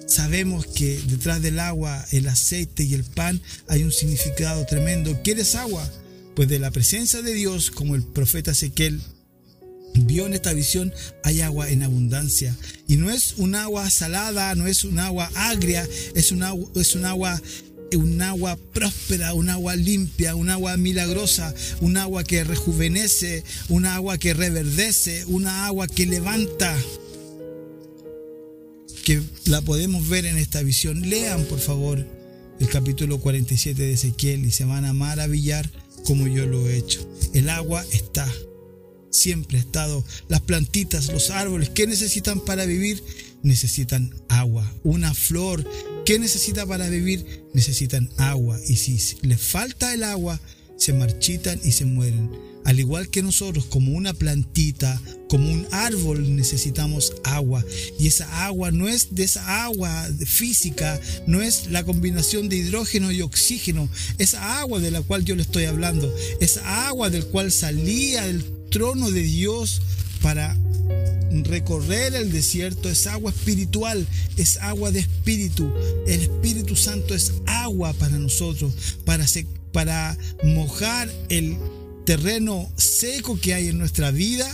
Sabemos 0.05 0.65
que 0.65 0.99
detrás 1.07 1.41
del 1.41 1.61
agua, 1.61 2.05
el 2.11 2.27
aceite 2.27 2.83
y 2.83 2.93
el 2.93 3.05
pan 3.05 3.41
hay 3.69 3.83
un 3.83 3.93
significado 3.93 4.65
tremendo. 4.65 5.17
¿Quieres 5.23 5.55
agua? 5.55 5.89
Pues 6.35 6.49
de 6.49 6.59
la 6.59 6.71
presencia 6.71 7.21
de 7.21 7.33
Dios, 7.33 7.71
como 7.71 7.95
el 7.95 8.03
profeta 8.03 8.51
Ezequiel 8.51 9.01
vio 10.01 10.25
en 10.25 10.33
esta 10.33 10.53
visión, 10.53 10.93
hay 11.23 11.41
agua 11.41 11.69
en 11.69 11.83
abundancia. 11.83 12.55
Y 12.87 12.97
no 12.97 13.09
es 13.11 13.35
un 13.37 13.55
agua 13.55 13.89
salada, 13.89 14.53
no 14.55 14.67
es 14.67 14.83
un 14.83 14.99
agua 14.99 15.29
agria, 15.35 15.87
es 16.15 16.31
un 16.31 16.43
agua, 16.43 16.69
es 16.75 16.95
un 16.95 17.05
agua 17.05 17.41
un 17.97 18.21
agua 18.21 18.57
próspera, 18.73 19.33
un 19.33 19.49
agua 19.49 19.75
limpia, 19.75 20.35
un 20.35 20.49
agua 20.49 20.77
milagrosa, 20.77 21.53
un 21.81 21.97
agua 21.97 22.23
que 22.23 22.43
rejuvenece, 22.43 23.43
un 23.69 23.85
agua 23.85 24.17
que 24.17 24.33
reverdece, 24.33 25.25
una 25.25 25.65
agua 25.65 25.87
que 25.87 26.05
levanta, 26.05 26.73
que 29.03 29.21
la 29.45 29.61
podemos 29.61 30.07
ver 30.07 30.25
en 30.25 30.37
esta 30.37 30.61
visión. 30.61 31.09
Lean, 31.09 31.43
por 31.45 31.59
favor, 31.59 32.05
el 32.59 32.69
capítulo 32.69 33.19
47 33.19 33.81
de 33.81 33.93
Ezequiel 33.93 34.45
y 34.45 34.51
se 34.51 34.65
van 34.65 34.85
a 34.85 34.93
maravillar 34.93 35.69
como 36.05 36.27
yo 36.27 36.45
lo 36.45 36.67
he 36.69 36.77
hecho. 36.77 37.07
El 37.33 37.49
agua 37.49 37.83
está, 37.91 38.31
siempre 39.11 39.57
ha 39.57 39.61
estado. 39.61 40.03
Las 40.27 40.41
plantitas, 40.41 41.11
los 41.13 41.29
árboles, 41.29 41.69
¿qué 41.69 41.85
necesitan 41.85 42.39
para 42.39 42.65
vivir? 42.65 43.03
Necesitan 43.43 44.13
agua. 44.29 44.71
Una 44.83 45.13
flor, 45.13 45.67
¿qué 46.05 46.17
necesita 46.17 46.65
para 46.65 46.89
vivir? 46.89 47.43
Necesitan 47.53 48.09
agua. 48.17 48.59
Y 48.67 48.77
si 48.77 48.97
les 49.21 49.39
falta 49.39 49.93
el 49.93 50.03
agua, 50.03 50.39
se 50.77 50.93
marchitan 50.93 51.59
y 51.63 51.73
se 51.73 51.85
mueren. 51.85 52.50
Al 52.65 52.79
igual 52.79 53.09
que 53.09 53.23
nosotros, 53.23 53.65
como 53.65 53.93
una 53.93 54.13
plantita, 54.13 55.01
como 55.29 55.51
un 55.51 55.67
árbol, 55.71 56.35
necesitamos 56.35 57.13
agua. 57.23 57.63
Y 57.99 58.07
esa 58.07 58.45
agua 58.45 58.71
no 58.71 58.87
es 58.87 59.15
de 59.15 59.23
esa 59.23 59.63
agua 59.63 60.07
física, 60.25 60.99
no 61.27 61.41
es 61.41 61.67
la 61.67 61.83
combinación 61.83 62.49
de 62.49 62.57
hidrógeno 62.57 63.11
y 63.11 63.21
oxígeno. 63.21 63.89
Esa 64.17 64.59
agua 64.59 64.79
de 64.79 64.91
la 64.91 65.01
cual 65.01 65.25
yo 65.25 65.35
le 65.35 65.41
estoy 65.41 65.65
hablando, 65.65 66.13
esa 66.39 66.87
agua 66.87 67.09
del 67.09 67.25
cual 67.25 67.51
salía 67.51 68.25
del 68.25 68.43
trono 68.69 69.11
de 69.11 69.23
Dios 69.23 69.81
para 70.21 70.55
recorrer 71.43 72.13
el 72.15 72.31
desierto 72.31 72.89
es 72.89 73.07
agua 73.07 73.31
espiritual, 73.31 74.05
es 74.37 74.57
agua 74.57 74.91
de 74.91 74.99
espíritu. 74.99 75.71
El 76.07 76.21
Espíritu 76.21 76.75
Santo 76.75 77.15
es 77.15 77.33
agua 77.45 77.93
para 77.93 78.17
nosotros, 78.17 78.73
para, 79.05 79.25
para 79.71 80.17
mojar 80.43 81.09
el 81.29 81.57
terreno 82.17 82.69
seco 82.75 83.39
que 83.39 83.53
hay 83.53 83.69
en 83.69 83.77
nuestra 83.77 84.11
vida, 84.11 84.45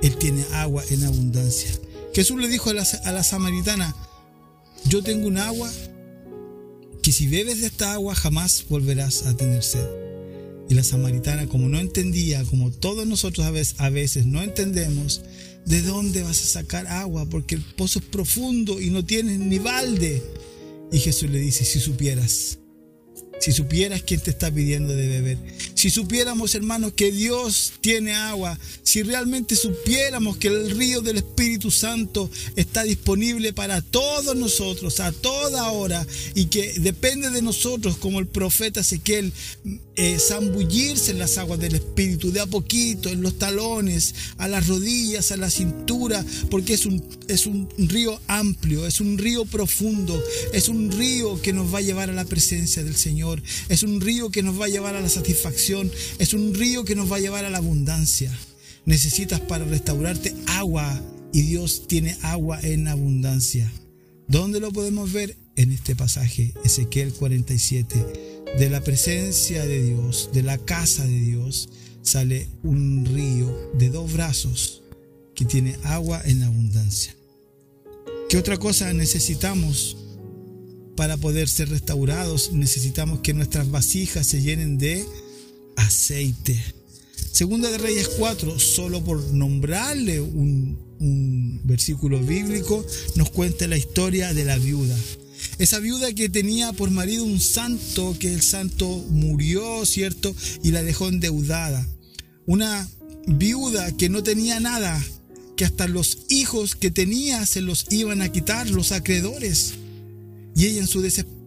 Él 0.00 0.14
tiene 0.14 0.44
agua 0.52 0.84
en 0.90 1.02
abundancia. 1.02 1.68
Jesús 2.14 2.40
le 2.40 2.46
dijo 2.46 2.70
a 2.70 2.74
la, 2.74 3.24
samaritana, 3.24 3.96
yo 4.84 5.02
tengo 5.02 5.26
un 5.26 5.38
agua 5.38 5.68
que 7.02 7.10
si 7.10 7.26
bebes 7.26 7.62
de 7.62 7.66
esta 7.66 7.94
agua 7.94 8.14
jamás 8.14 8.64
volverás 8.68 9.26
a 9.26 9.36
tener 9.36 9.64
sed. 9.64 9.88
Y 10.68 10.74
la 10.74 10.84
samaritana, 10.84 11.48
como 11.48 11.68
no 11.68 11.80
entendía, 11.80 12.44
como 12.44 12.70
todos 12.70 13.08
nosotros 13.08 13.44
a 13.44 13.50
veces, 13.50 13.74
a 13.78 13.90
veces 13.90 14.26
no 14.26 14.40
entendemos, 14.44 15.22
¿de 15.66 15.82
dónde 15.82 16.22
vas 16.22 16.40
a 16.40 16.60
sacar 16.60 16.86
agua? 16.86 17.26
Porque 17.28 17.56
el 17.56 17.62
pozo 17.74 17.98
es 17.98 18.04
profundo 18.04 18.80
y 18.80 18.90
no 18.90 19.04
tienes 19.04 19.40
ni 19.40 19.58
balde. 19.58 20.22
Y 20.92 21.00
Jesús 21.00 21.28
le 21.28 21.40
dice, 21.40 21.64
si 21.64 21.80
supieras 21.80 22.60
si 23.40 23.52
supieras 23.52 24.02
quién 24.02 24.20
te 24.20 24.30
está 24.30 24.50
pidiendo 24.52 24.94
de 24.94 25.08
beber. 25.08 25.38
Si 25.80 25.88
supiéramos, 25.88 26.54
hermanos, 26.54 26.92
que 26.92 27.10
Dios 27.10 27.72
tiene 27.80 28.12
agua. 28.12 28.58
Si 28.82 29.02
realmente 29.02 29.56
supiéramos 29.56 30.36
que 30.36 30.48
el 30.48 30.72
río 30.72 31.00
del 31.00 31.16
Espíritu 31.16 31.70
Santo 31.70 32.30
está 32.54 32.82
disponible 32.82 33.54
para 33.54 33.80
todos 33.80 34.36
nosotros, 34.36 35.00
a 35.00 35.10
toda 35.10 35.70
hora, 35.70 36.06
y 36.34 36.48
que 36.48 36.74
depende 36.80 37.30
de 37.30 37.40
nosotros, 37.40 37.96
como 37.96 38.20
el 38.20 38.26
profeta 38.26 38.80
Ezequiel, 38.80 39.32
eh, 39.96 40.18
zambullirse 40.18 41.12
en 41.12 41.18
las 41.18 41.38
aguas 41.38 41.58
del 41.58 41.76
Espíritu, 41.76 42.30
de 42.30 42.40
a 42.40 42.46
poquito, 42.46 43.08
en 43.08 43.22
los 43.22 43.38
talones, 43.38 44.14
a 44.36 44.48
las 44.48 44.66
rodillas, 44.66 45.32
a 45.32 45.38
la 45.38 45.50
cintura, 45.50 46.22
porque 46.50 46.74
es 46.74 46.84
un, 46.84 47.02
es 47.28 47.46
un 47.46 47.70
río 47.78 48.20
amplio, 48.26 48.86
es 48.86 49.00
un 49.00 49.16
río 49.16 49.46
profundo, 49.46 50.22
es 50.52 50.68
un 50.68 50.90
río 50.90 51.40
que 51.40 51.54
nos 51.54 51.72
va 51.72 51.78
a 51.78 51.82
llevar 51.82 52.10
a 52.10 52.14
la 52.14 52.26
presencia 52.26 52.84
del 52.84 52.96
Señor. 52.96 53.42
Es 53.70 53.82
un 53.82 54.02
río 54.02 54.30
que 54.30 54.42
nos 54.42 54.60
va 54.60 54.66
a 54.66 54.68
llevar 54.68 54.94
a 54.94 55.00
la 55.00 55.08
satisfacción. 55.08 55.69
Es 56.18 56.34
un 56.34 56.54
río 56.54 56.84
que 56.84 56.96
nos 56.96 57.10
va 57.10 57.16
a 57.16 57.20
llevar 57.20 57.44
a 57.44 57.50
la 57.50 57.58
abundancia. 57.58 58.36
Necesitas 58.86 59.40
para 59.40 59.64
restaurarte 59.64 60.34
agua 60.46 61.00
y 61.32 61.42
Dios 61.42 61.86
tiene 61.86 62.16
agua 62.22 62.58
en 62.60 62.88
abundancia. 62.88 63.70
¿Dónde 64.26 64.58
lo 64.60 64.72
podemos 64.72 65.12
ver? 65.12 65.36
En 65.56 65.70
este 65.72 65.94
pasaje, 65.94 66.54
Ezequiel 66.64 67.12
47. 67.12 68.42
De 68.58 68.70
la 68.70 68.80
presencia 68.80 69.64
de 69.64 69.82
Dios, 69.82 70.30
de 70.32 70.42
la 70.42 70.58
casa 70.58 71.04
de 71.04 71.20
Dios, 71.20 71.68
sale 72.02 72.48
un 72.62 73.04
río 73.04 73.70
de 73.74 73.90
dos 73.90 74.12
brazos 74.12 74.82
que 75.34 75.44
tiene 75.44 75.76
agua 75.84 76.20
en 76.24 76.42
abundancia. 76.42 77.14
¿Qué 78.28 78.38
otra 78.38 78.56
cosa 78.56 78.92
necesitamos 78.92 79.96
para 81.00 81.16
poder 81.16 81.48
ser 81.48 81.70
restaurados 81.70 82.52
necesitamos 82.52 83.20
que 83.20 83.32
nuestras 83.32 83.70
vasijas 83.70 84.26
se 84.26 84.42
llenen 84.42 84.76
de 84.76 85.02
aceite. 85.80 86.60
Segunda 87.32 87.70
de 87.70 87.78
Reyes 87.78 88.08
4, 88.18 88.58
solo 88.58 89.02
por 89.02 89.22
nombrarle 89.32 90.20
un, 90.20 90.78
un 90.98 91.60
versículo 91.64 92.20
bíblico, 92.20 92.84
nos 93.16 93.30
cuenta 93.30 93.66
la 93.66 93.76
historia 93.76 94.34
de 94.34 94.44
la 94.44 94.58
viuda. 94.58 94.96
Esa 95.58 95.78
viuda 95.78 96.12
que 96.12 96.28
tenía 96.28 96.72
por 96.72 96.90
marido 96.90 97.24
un 97.24 97.40
santo, 97.40 98.16
que 98.18 98.32
el 98.32 98.42
santo 98.42 98.86
murió, 99.10 99.84
¿cierto? 99.86 100.34
Y 100.62 100.70
la 100.70 100.82
dejó 100.82 101.08
endeudada. 101.08 101.86
Una 102.46 102.88
viuda 103.26 103.96
que 103.96 104.08
no 104.08 104.22
tenía 104.22 104.60
nada, 104.60 105.02
que 105.56 105.64
hasta 105.64 105.86
los 105.88 106.18
hijos 106.28 106.74
que 106.74 106.90
tenía 106.90 107.44
se 107.46 107.60
los 107.60 107.86
iban 107.90 108.22
a 108.22 108.32
quitar 108.32 108.68
los 108.70 108.92
acreedores. 108.92 109.74
Y 110.56 110.66
ella 110.66 110.80
en 110.80 110.88
su 110.88 111.00
desesperación, 111.00 111.39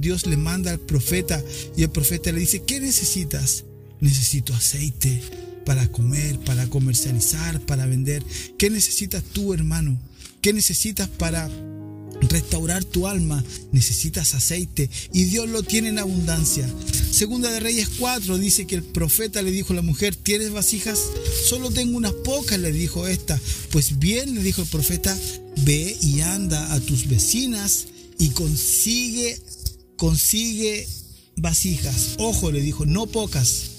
Dios 0.00 0.26
le 0.26 0.36
manda 0.36 0.72
al 0.72 0.80
profeta 0.80 1.40
y 1.76 1.84
el 1.84 1.90
profeta 1.90 2.32
le 2.32 2.40
dice, 2.40 2.64
¿qué 2.64 2.80
necesitas? 2.80 3.64
Necesito 4.00 4.52
aceite 4.52 5.22
para 5.64 5.86
comer, 5.86 6.40
para 6.40 6.66
comercializar, 6.66 7.60
para 7.60 7.86
vender. 7.86 8.24
¿Qué 8.58 8.68
necesitas 8.68 9.22
tú, 9.22 9.54
hermano? 9.54 9.96
¿Qué 10.40 10.52
necesitas 10.52 11.08
para 11.08 11.48
restaurar 12.30 12.82
tu 12.84 13.06
alma? 13.06 13.44
Necesitas 13.70 14.34
aceite 14.34 14.90
y 15.12 15.24
Dios 15.24 15.48
lo 15.48 15.62
tiene 15.62 15.90
en 15.90 16.00
abundancia. 16.00 16.68
Segunda 17.12 17.48
de 17.52 17.60
Reyes 17.60 17.90
4 18.00 18.38
dice 18.38 18.66
que 18.66 18.74
el 18.74 18.82
profeta 18.82 19.40
le 19.40 19.52
dijo 19.52 19.72
a 19.72 19.76
la 19.76 19.82
mujer, 19.82 20.16
¿tienes 20.16 20.50
vasijas? 20.50 20.98
Solo 21.48 21.70
tengo 21.70 21.96
unas 21.96 22.12
pocas, 22.24 22.58
le 22.58 22.72
dijo 22.72 23.06
esta. 23.06 23.40
Pues 23.70 24.00
bien, 24.00 24.34
le 24.34 24.42
dijo 24.42 24.62
el 24.62 24.68
profeta, 24.68 25.16
ve 25.58 25.96
y 26.00 26.22
anda 26.22 26.72
a 26.74 26.80
tus 26.80 27.06
vecinas 27.06 27.86
y 28.22 28.28
consigue, 28.28 29.36
consigue 29.96 30.86
vasijas. 31.34 32.14
Ojo, 32.18 32.52
le 32.52 32.60
dijo, 32.60 32.86
no 32.86 33.08
pocas. 33.08 33.70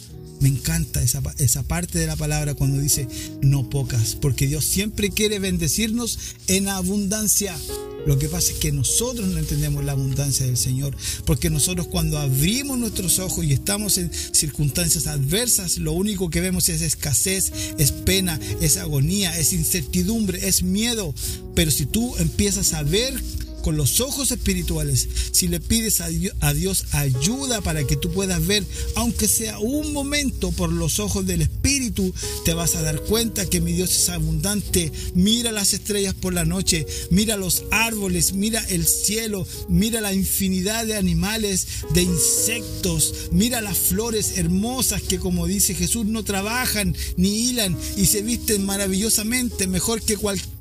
Me 0.41 0.49
encanta 0.49 1.01
esa, 1.01 1.21
esa, 1.37 1.63
parte 1.63 1.97
de 1.97 2.07
la 2.07 2.17
palabra 2.17 2.53
cuando 2.53 2.81
dice 2.81 3.07
no 3.41 3.69
pocas, 3.69 4.17
porque 4.19 4.45
Dios 4.45 4.65
siempre 4.65 5.11
quiere 5.11 5.39
bendecirnos 5.39 6.19
en 6.47 6.67
abundancia. 6.67 7.57
Lo 8.05 8.19
que 8.19 8.27
pasa 8.27 8.51
es 8.51 8.57
que 8.57 8.73
nosotros 8.73 9.29
no 9.29 9.39
entendemos 9.39 9.85
la 9.85 9.93
abundancia 9.93 10.45
del 10.45 10.57
Señor, 10.57 10.93
porque 11.23 11.49
nosotros 11.49 11.87
cuando 11.87 12.17
abrimos 12.17 12.77
nuestros 12.77 13.19
ojos 13.19 13.45
y 13.45 13.53
estamos 13.53 13.97
en 13.97 14.11
circunstancias 14.11 15.07
adversas, 15.07 15.77
lo 15.77 15.93
único 15.93 16.29
que 16.29 16.41
vemos 16.41 16.67
es 16.67 16.81
escasez, 16.81 17.53
es 17.77 17.93
pena, 17.93 18.37
es 18.59 18.75
agonía, 18.75 19.39
es 19.39 19.53
incertidumbre, 19.53 20.45
es 20.45 20.63
miedo. 20.63 21.15
Pero 21.55 21.71
si 21.71 21.85
tú 21.85 22.17
empiezas 22.17 22.73
a 22.73 22.83
ver 22.83 23.13
con 23.63 23.77
los 23.77 24.01
ojos 24.01 24.31
espirituales, 24.31 25.07
si 25.31 25.47
le 25.47 25.61
pides 25.61 26.01
a 26.01 26.53
Dios 26.53 26.85
ayuda 26.91 27.61
para 27.61 27.85
que 27.87 27.95
tú 27.95 28.11
puedas 28.11 28.45
ver, 28.45 28.63
aunque 28.95 29.27
sea 29.27 29.57
un 29.57 29.93
momento 29.93 30.51
por 30.51 30.71
los 30.71 30.99
ojos 30.99 31.25
del 31.25 31.41
Espíritu, 31.41 32.13
te 32.43 32.53
vas 32.53 32.75
a 32.75 32.81
dar 32.81 33.01
cuenta 33.03 33.45
que 33.45 33.61
mi 33.61 33.71
Dios 33.71 33.91
es 33.91 34.09
abundante. 34.09 34.91
Mira 35.15 35.53
las 35.53 35.73
estrellas 35.73 36.13
por 36.13 36.33
la 36.33 36.43
noche, 36.43 36.85
mira 37.09 37.37
los 37.37 37.63
árboles, 37.71 38.33
mira 38.33 38.63
el 38.67 38.85
cielo, 38.85 39.47
mira 39.69 40.01
la 40.01 40.13
infinidad 40.13 40.85
de 40.85 40.97
animales, 40.97 41.67
de 41.93 42.03
insectos, 42.03 43.29
mira 43.31 43.61
las 43.61 43.77
flores 43.77 44.37
hermosas 44.37 45.01
que 45.01 45.19
como 45.19 45.47
dice 45.47 45.73
Jesús 45.73 46.05
no 46.05 46.23
trabajan 46.23 46.95
ni 47.15 47.47
hilan 47.47 47.77
y 47.95 48.07
se 48.07 48.21
visten 48.21 48.65
maravillosamente 48.65 49.67
mejor 49.67 50.01
que 50.01 50.17
cualquier 50.17 50.52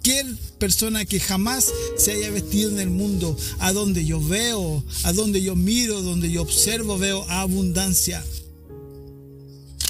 persona 0.58 1.04
que 1.04 1.20
jamás 1.20 1.72
se 1.96 2.12
haya 2.12 2.30
vestido 2.30 2.70
en 2.70 2.78
el 2.78 2.90
mundo. 2.90 3.36
A 3.58 3.72
donde 3.72 4.04
yo 4.04 4.20
veo, 4.20 4.84
a 5.04 5.12
donde 5.12 5.42
yo 5.42 5.56
miro, 5.56 6.02
donde 6.02 6.30
yo 6.30 6.42
observo, 6.42 6.98
veo 6.98 7.24
abundancia. 7.28 8.24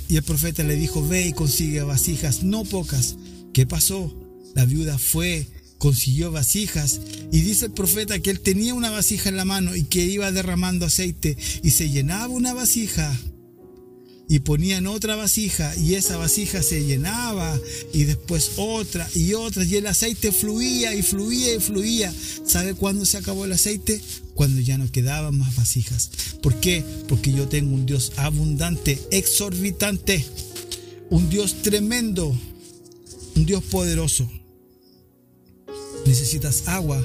Y 0.08 0.16
el 0.16 0.22
profeta 0.22 0.62
le 0.62 0.76
dijo, 0.76 1.06
ve 1.06 1.28
y 1.28 1.32
consigue 1.32 1.82
vasijas, 1.82 2.42
no 2.42 2.64
pocas. 2.64 3.16
¿Qué 3.52 3.66
pasó? 3.66 4.12
La 4.54 4.64
viuda 4.64 4.98
fue, 4.98 5.46
consiguió 5.78 6.30
vasijas 6.30 7.00
y 7.32 7.40
dice 7.40 7.66
el 7.66 7.72
profeta 7.72 8.18
que 8.18 8.30
él 8.30 8.40
tenía 8.40 8.74
una 8.74 8.90
vasija 8.90 9.28
en 9.28 9.36
la 9.36 9.44
mano 9.44 9.74
y 9.74 9.84
que 9.84 10.04
iba 10.04 10.30
derramando 10.30 10.86
aceite 10.86 11.36
y 11.62 11.70
se 11.70 11.88
llenaba 11.88 12.28
una 12.28 12.54
vasija 12.54 13.18
y 14.32 14.40
ponían 14.40 14.86
otra 14.86 15.14
vasija 15.14 15.76
y 15.76 15.94
esa 15.94 16.16
vasija 16.16 16.62
se 16.62 16.86
llenaba 16.86 17.54
y 17.92 18.04
después 18.04 18.52
otra 18.56 19.06
y 19.14 19.34
otra 19.34 19.62
y 19.62 19.76
el 19.76 19.86
aceite 19.86 20.32
fluía 20.32 20.94
y 20.94 21.02
fluía 21.02 21.54
y 21.54 21.60
fluía. 21.60 22.10
¿Sabe 22.46 22.72
cuándo 22.72 23.04
se 23.04 23.18
acabó 23.18 23.44
el 23.44 23.52
aceite? 23.52 24.00
Cuando 24.34 24.62
ya 24.62 24.78
no 24.78 24.90
quedaban 24.90 25.36
más 25.36 25.54
vasijas. 25.54 26.10
¿Por 26.42 26.58
qué? 26.60 26.82
Porque 27.08 27.30
yo 27.30 27.46
tengo 27.46 27.74
un 27.74 27.84
Dios 27.84 28.12
abundante, 28.16 28.98
exorbitante, 29.10 30.24
un 31.10 31.28
Dios 31.28 31.56
tremendo, 31.60 32.34
un 33.36 33.44
Dios 33.44 33.62
poderoso. 33.64 34.26
Necesitas 36.06 36.68
agua 36.68 37.04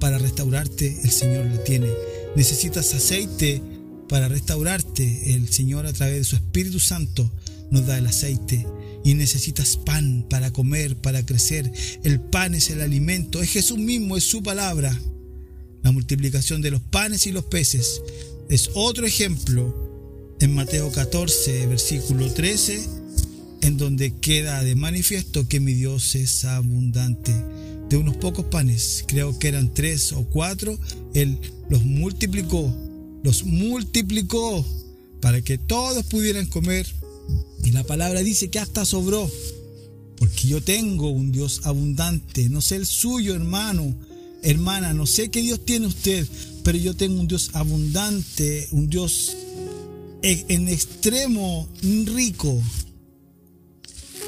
para 0.00 0.16
restaurarte, 0.16 1.00
el 1.04 1.10
Señor 1.10 1.44
lo 1.44 1.58
tiene. 1.64 1.90
Necesitas 2.34 2.94
aceite 2.94 3.60
para 4.08 4.28
restaurarte, 4.28 5.34
el 5.34 5.48
Señor 5.48 5.86
a 5.86 5.92
través 5.92 6.18
de 6.18 6.24
su 6.24 6.36
Espíritu 6.36 6.80
Santo 6.80 7.30
nos 7.70 7.86
da 7.86 7.98
el 7.98 8.06
aceite. 8.06 8.66
Y 9.04 9.14
necesitas 9.14 9.76
pan 9.76 10.24
para 10.30 10.52
comer, 10.52 10.96
para 10.96 11.26
crecer. 11.26 11.72
El 12.04 12.20
pan 12.20 12.54
es 12.54 12.70
el 12.70 12.80
alimento, 12.80 13.42
es 13.42 13.50
Jesús 13.50 13.78
mismo, 13.78 14.16
es 14.16 14.24
su 14.24 14.42
palabra. 14.42 14.96
La 15.82 15.90
multiplicación 15.90 16.62
de 16.62 16.70
los 16.70 16.80
panes 16.80 17.26
y 17.26 17.32
los 17.32 17.44
peces 17.46 18.00
es 18.48 18.70
otro 18.74 19.06
ejemplo 19.06 20.36
en 20.38 20.54
Mateo 20.54 20.92
14, 20.92 21.66
versículo 21.66 22.32
13, 22.32 22.80
en 23.62 23.76
donde 23.76 24.14
queda 24.14 24.62
de 24.62 24.76
manifiesto 24.76 25.48
que 25.48 25.58
mi 25.58 25.72
Dios 25.72 26.14
es 26.14 26.44
abundante. 26.44 27.32
De 27.88 27.96
unos 27.96 28.16
pocos 28.16 28.46
panes, 28.46 29.04
creo 29.08 29.38
que 29.38 29.48
eran 29.48 29.74
tres 29.74 30.12
o 30.12 30.24
cuatro, 30.24 30.78
Él 31.14 31.38
los 31.68 31.84
multiplicó 31.84 32.72
los 33.22 33.44
multiplicó 33.44 34.64
para 35.20 35.40
que 35.42 35.58
todos 35.58 36.04
pudieran 36.06 36.46
comer. 36.46 36.86
Y 37.64 37.70
la 37.70 37.84
palabra 37.84 38.20
dice 38.20 38.50
que 38.50 38.58
hasta 38.58 38.84
sobró, 38.84 39.30
porque 40.16 40.48
yo 40.48 40.62
tengo 40.62 41.10
un 41.10 41.30
Dios 41.30 41.60
abundante, 41.64 42.48
no 42.48 42.60
sé 42.60 42.76
el 42.76 42.86
suyo, 42.86 43.34
hermano, 43.34 43.94
hermana, 44.42 44.92
no 44.92 45.06
sé 45.06 45.30
qué 45.30 45.42
Dios 45.42 45.64
tiene 45.64 45.86
usted, 45.86 46.26
pero 46.64 46.76
yo 46.76 46.94
tengo 46.94 47.20
un 47.20 47.28
Dios 47.28 47.50
abundante, 47.52 48.68
un 48.72 48.88
Dios 48.88 49.36
en 50.22 50.68
extremo 50.68 51.68
rico. 51.82 52.60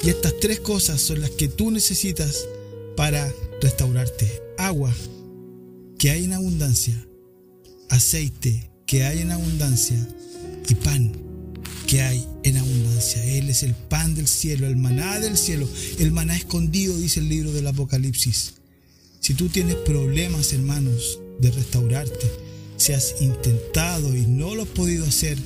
Y 0.05 0.11
estas 0.11 0.35
tres 0.41 0.61
cosas 0.61 1.01
son 1.01 1.21
las 1.21 1.31
que 1.31 1.49
tú 1.49 1.71
necesitas 1.71 2.47
para 2.97 3.33
restaurarte. 3.61 4.31
Agua, 4.59 4.95
que 5.99 6.11
hay 6.11 6.25
en 6.25 6.35
abundancia, 6.35 7.07
aceite, 7.89 8.71
que 8.87 9.05
hay 9.05 9.21
en 9.21 9.31
abundancia 9.31 9.97
y 10.69 10.75
pan 10.75 11.13
que 11.87 12.03
hay 12.03 12.27
en 12.43 12.57
abundancia. 12.57 13.25
Él 13.25 13.51
es 13.51 13.63
el 13.63 13.75
pan 13.75 14.15
del 14.15 14.27
cielo, 14.27 14.67
el 14.67 14.77
maná 14.77 15.21
del 15.21 15.37
cielo, 15.37 15.69
el 15.99 16.13
maná 16.13 16.37
escondido, 16.37 16.97
dice 16.97 17.21
el 17.21 17.29
libro 17.29 17.53
del 17.53 17.67
Apocalipsis. 17.67 18.55
Si 19.21 19.35
tú 19.35 19.49
tienes 19.49 19.77
problemas, 19.77 20.53
hermanos, 20.53 21.19
de 21.41 21.51
restaurarte, 21.51 22.31
si 22.77 22.93
has 22.93 23.17
intentado 23.21 24.15
y 24.17 24.27
no 24.27 24.55
lo 24.55 24.63
has 24.63 24.69
podido 24.69 25.07
hacer, 25.07 25.39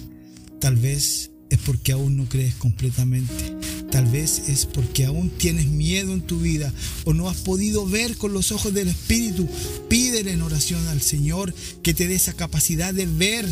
tal 0.61 0.77
vez 0.77 1.31
es 1.51 1.59
porque 1.61 1.92
aún 1.92 2.16
no 2.16 2.29
crees 2.29 2.55
completamente. 2.55 3.55
Tal 3.90 4.05
vez 4.07 4.48
es 4.48 4.66
porque 4.66 5.07
aún 5.07 5.31
tienes 5.31 5.66
miedo 5.66 6.12
en 6.12 6.20
tu 6.20 6.40
vida 6.40 6.72
o 7.05 7.14
no 7.14 7.29
has 7.29 7.38
podido 7.38 7.87
ver 7.87 8.16
con 8.16 8.35
los 8.35 8.53
ojos 8.53 8.74
del 8.74 8.88
Espíritu. 8.88 9.48
Pídele 9.88 10.33
en 10.33 10.42
oración 10.42 10.87
al 10.88 11.01
Señor 11.01 11.55
que 11.83 11.94
te 11.94 12.07
dé 12.07 12.14
esa 12.14 12.35
capacidad 12.35 12.92
de 12.92 13.07
ver, 13.07 13.46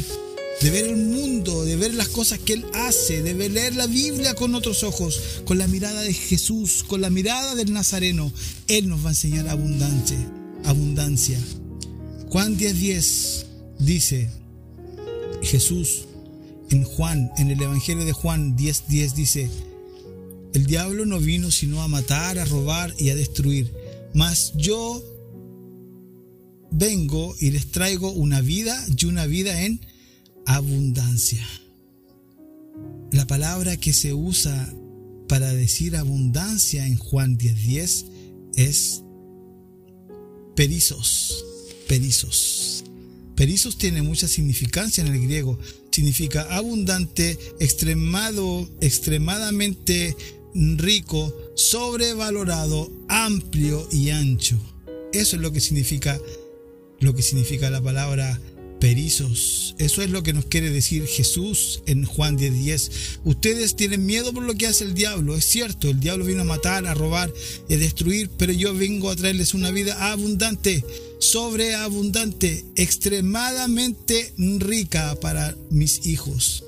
de 0.60 0.70
ver 0.70 0.86
el 0.86 0.96
mundo, 0.96 1.64
de 1.64 1.76
ver 1.76 1.94
las 1.94 2.08
cosas 2.08 2.38
que 2.38 2.52
Él 2.52 2.66
hace, 2.74 3.22
de 3.22 3.48
leer 3.48 3.76
la 3.76 3.86
Biblia 3.86 4.34
con 4.34 4.54
otros 4.54 4.82
ojos, 4.82 5.20
con 5.46 5.56
la 5.56 5.68
mirada 5.68 6.02
de 6.02 6.12
Jesús, 6.12 6.84
con 6.86 7.00
la 7.00 7.08
mirada 7.08 7.54
del 7.54 7.72
Nazareno. 7.72 8.30
Él 8.68 8.88
nos 8.88 9.02
va 9.02 9.08
a 9.08 9.12
enseñar 9.12 9.48
abundancia. 9.48 10.18
abundancia. 10.64 11.38
Juan 12.28 12.58
10:10 12.58 12.74
10 12.74 13.46
dice, 13.78 14.30
Jesús 15.42 16.06
en 16.70 16.84
Juan, 16.84 17.30
en 17.38 17.50
el 17.50 17.62
Evangelio 17.62 18.04
de 18.04 18.12
Juan 18.12 18.56
10:10 18.56 18.82
10 18.88 19.14
dice, 19.14 19.50
el 20.56 20.64
diablo 20.64 21.04
no 21.04 21.20
vino 21.20 21.50
sino 21.50 21.82
a 21.82 21.88
matar, 21.88 22.38
a 22.38 22.46
robar 22.46 22.94
y 22.98 23.10
a 23.10 23.14
destruir, 23.14 23.70
mas 24.14 24.54
yo 24.56 25.04
vengo 26.70 27.36
y 27.38 27.50
les 27.50 27.70
traigo 27.70 28.10
una 28.10 28.40
vida 28.40 28.82
y 28.96 29.04
una 29.04 29.26
vida 29.26 29.64
en 29.64 29.82
abundancia. 30.46 31.46
La 33.12 33.26
palabra 33.26 33.76
que 33.76 33.92
se 33.92 34.14
usa 34.14 34.74
para 35.28 35.52
decir 35.52 35.94
abundancia 35.94 36.86
en 36.86 36.96
Juan 36.96 37.36
10:10 37.36 37.54
10 37.54 38.04
es 38.56 39.02
perizos, 40.54 41.44
perizos. 41.86 42.82
Perizos 43.34 43.76
tiene 43.76 44.00
mucha 44.00 44.26
significancia 44.26 45.04
en 45.04 45.12
el 45.12 45.20
griego 45.20 45.58
significa 45.90 46.42
abundante, 46.54 47.38
extremado, 47.58 48.68
extremadamente 48.82 50.14
rico, 50.76 51.34
sobrevalorado, 51.54 52.90
amplio 53.08 53.86
y 53.92 54.10
ancho. 54.10 54.58
Eso 55.12 55.36
es 55.36 55.42
lo 55.42 55.52
que 55.52 55.60
significa 55.60 56.20
lo 56.98 57.14
que 57.14 57.22
significa 57.22 57.68
la 57.68 57.82
palabra 57.82 58.40
perizos. 58.80 59.74
Eso 59.78 60.02
es 60.02 60.10
lo 60.10 60.22
que 60.22 60.32
nos 60.32 60.46
quiere 60.46 60.70
decir 60.70 61.06
Jesús 61.06 61.82
en 61.86 62.04
Juan 62.04 62.36
10:10. 62.36 62.62
10. 62.62 62.90
Ustedes 63.24 63.76
tienen 63.76 64.06
miedo 64.06 64.32
por 64.32 64.44
lo 64.44 64.54
que 64.54 64.66
hace 64.66 64.84
el 64.84 64.94
diablo. 64.94 65.36
Es 65.36 65.44
cierto, 65.44 65.90
el 65.90 66.00
diablo 66.00 66.24
vino 66.24 66.42
a 66.42 66.44
matar, 66.44 66.86
a 66.86 66.94
robar 66.94 67.32
y 67.68 67.74
a 67.74 67.78
destruir, 67.78 68.30
pero 68.38 68.52
yo 68.52 68.74
vengo 68.74 69.10
a 69.10 69.16
traerles 69.16 69.54
una 69.54 69.70
vida 69.70 70.10
abundante 70.10 70.84
sobreabundante, 71.18 72.64
extremadamente 72.76 74.32
rica 74.36 75.18
para 75.20 75.56
mis 75.70 76.06
hijos. 76.06 76.64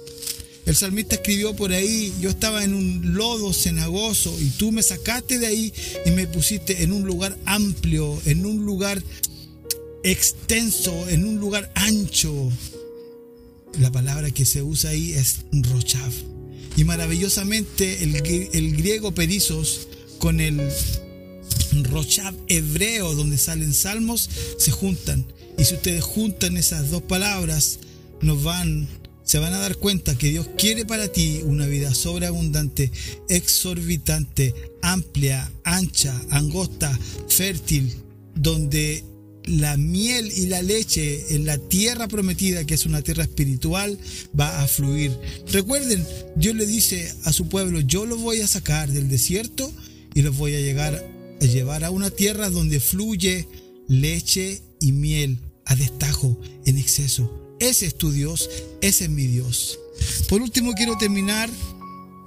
El 0.68 0.76
salmista 0.76 1.14
escribió 1.14 1.57
por 1.57 1.72
ahí, 1.72 2.12
yo 2.20 2.28
estaba 2.28 2.62
en 2.62 2.74
un 2.74 3.14
lodo 3.14 3.54
cenagoso 3.54 4.37
y 4.38 4.50
tú 4.50 4.70
me 4.70 4.83
sacaste 4.83 5.38
de 5.38 5.46
ahí 5.46 5.72
y 6.04 6.11
me 6.11 6.26
pusiste 6.26 6.83
en 6.83 6.92
un 6.92 7.07
lugar 7.07 7.38
amplio, 7.46 8.20
en 8.26 8.44
un 8.44 8.66
lugar 8.66 9.02
extenso, 10.02 11.09
en 11.09 11.24
un 11.24 11.40
lugar 11.40 11.72
ancho. 11.74 12.52
La 13.81 13.90
palabra 13.90 14.31
que 14.31 14.44
se 14.44 14.62
usa 14.62 14.90
ahí 14.90 15.14
es 15.14 15.38
rochav. 15.52 16.12
Y 16.76 16.85
maravillosamente 16.85 18.02
el, 18.02 18.76
griego 18.76 19.12
perizos 19.12 19.88
con 20.18 20.38
el 20.38 20.61
Rochab 21.85 22.35
hebreo, 22.48 23.14
donde 23.14 23.38
salen 23.38 23.72
salmos, 23.72 24.28
se 24.59 24.70
juntan. 24.70 25.24
Y 25.57 25.64
si 25.64 25.76
ustedes 25.76 26.04
juntan 26.04 26.59
esas 26.59 26.90
dos 26.90 27.00
palabras, 27.00 27.78
nos 28.20 28.42
van, 28.42 28.87
se 29.28 29.38
van 29.38 29.52
a 29.52 29.58
dar 29.58 29.76
cuenta 29.76 30.16
que 30.16 30.30
Dios 30.30 30.48
quiere 30.56 30.86
para 30.86 31.08
ti 31.08 31.42
una 31.44 31.66
vida 31.66 31.92
sobreabundante, 31.92 32.90
exorbitante, 33.28 34.54
amplia, 34.80 35.52
ancha, 35.64 36.18
angosta, 36.30 36.98
fértil, 37.28 37.94
donde 38.34 39.04
la 39.44 39.76
miel 39.76 40.32
y 40.34 40.46
la 40.46 40.62
leche 40.62 41.34
en 41.34 41.44
la 41.44 41.58
tierra 41.58 42.08
prometida, 42.08 42.64
que 42.64 42.72
es 42.72 42.86
una 42.86 43.02
tierra 43.02 43.24
espiritual, 43.24 43.98
va 44.38 44.62
a 44.62 44.66
fluir. 44.66 45.12
Recuerden, 45.52 46.06
Dios 46.34 46.56
le 46.56 46.64
dice 46.64 47.14
a 47.24 47.32
su 47.34 47.48
pueblo, 47.50 47.80
yo 47.80 48.06
lo 48.06 48.16
voy 48.16 48.40
a 48.40 48.48
sacar 48.48 48.90
del 48.90 49.10
desierto 49.10 49.70
y 50.14 50.22
los 50.22 50.38
voy 50.38 50.54
a 50.54 50.60
llegar 50.60 51.04
llevar 51.38 51.84
a 51.84 51.90
una 51.90 52.08
tierra 52.08 52.48
donde 52.48 52.80
fluye 52.80 53.46
leche 53.88 54.62
y 54.80 54.92
miel. 54.92 55.38
a 55.66 55.76
destajo, 55.76 56.40
en 56.64 56.78
exceso. 56.78 57.47
Ese 57.60 57.86
es 57.86 57.98
tu 57.98 58.12
Dios, 58.12 58.48
ese 58.80 59.04
es 59.04 59.10
mi 59.10 59.26
Dios. 59.26 59.78
Por 60.28 60.42
último, 60.42 60.72
quiero 60.74 60.96
terminar 60.96 61.50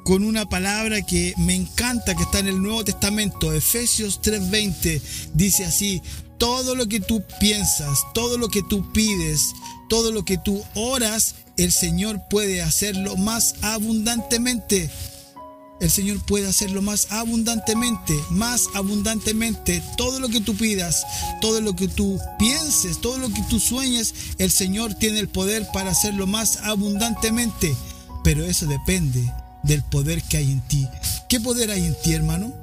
con 0.04 0.24
una 0.24 0.50
palabra 0.50 1.02
que 1.06 1.34
me 1.38 1.56
encanta, 1.56 2.16
que 2.16 2.24
está 2.24 2.40
en 2.40 2.48
el 2.48 2.62
Nuevo 2.62 2.84
Testamento, 2.84 3.54
Efesios 3.54 4.22
3:20, 4.22 5.02
dice 5.34 5.66
así, 5.66 6.02
todo 6.38 6.76
lo 6.76 6.88
que 6.88 7.00
tú 7.00 7.24
piensas, 7.40 8.00
todo 8.14 8.38
lo 8.38 8.50
que 8.50 8.64
tú 8.64 8.92
pides, 8.92 9.54
todo 9.90 10.12
lo 10.12 10.26
que 10.26 10.38
tú 10.38 10.64
oras, 10.74 11.36
el 11.58 11.72
Señor 11.72 12.22
puede 12.30 12.62
hacerlo 12.62 13.16
más 13.16 13.56
abundantemente. 13.62 14.90
El 15.82 15.90
Señor 15.90 16.20
puede 16.20 16.48
hacerlo 16.48 16.84
más 16.84 17.12
abundantemente, 17.12 18.14
más 18.30 18.68
abundantemente. 18.76 19.84
Todo 19.98 20.20
lo 20.20 20.30
que 20.30 20.40
tú 20.40 20.56
pidas, 20.56 21.04
todo 21.42 21.60
lo 21.60 21.76
que 21.76 21.88
tú 21.88 22.20
pienses, 22.38 23.02
todo 23.02 23.18
lo 23.18 23.30
que 23.30 23.42
tú 23.50 23.60
sueñes, 23.60 24.14
el 24.38 24.52
Señor 24.52 24.94
tiene 24.94 25.20
el 25.20 25.28
poder 25.28 25.68
para 25.74 25.90
hacerlo 25.90 26.28
más 26.28 26.58
abundantemente. 26.58 27.76
Pero 28.24 28.46
eso 28.46 28.68
depende 28.68 29.28
del 29.64 29.82
poder 29.82 30.22
que 30.22 30.38
hay 30.38 30.52
en 30.52 30.62
ti. 30.68 30.88
¿Qué 31.28 31.40
poder 31.40 31.72
hay 31.72 31.84
en 31.84 31.96
ti, 32.04 32.14
hermano? 32.14 32.54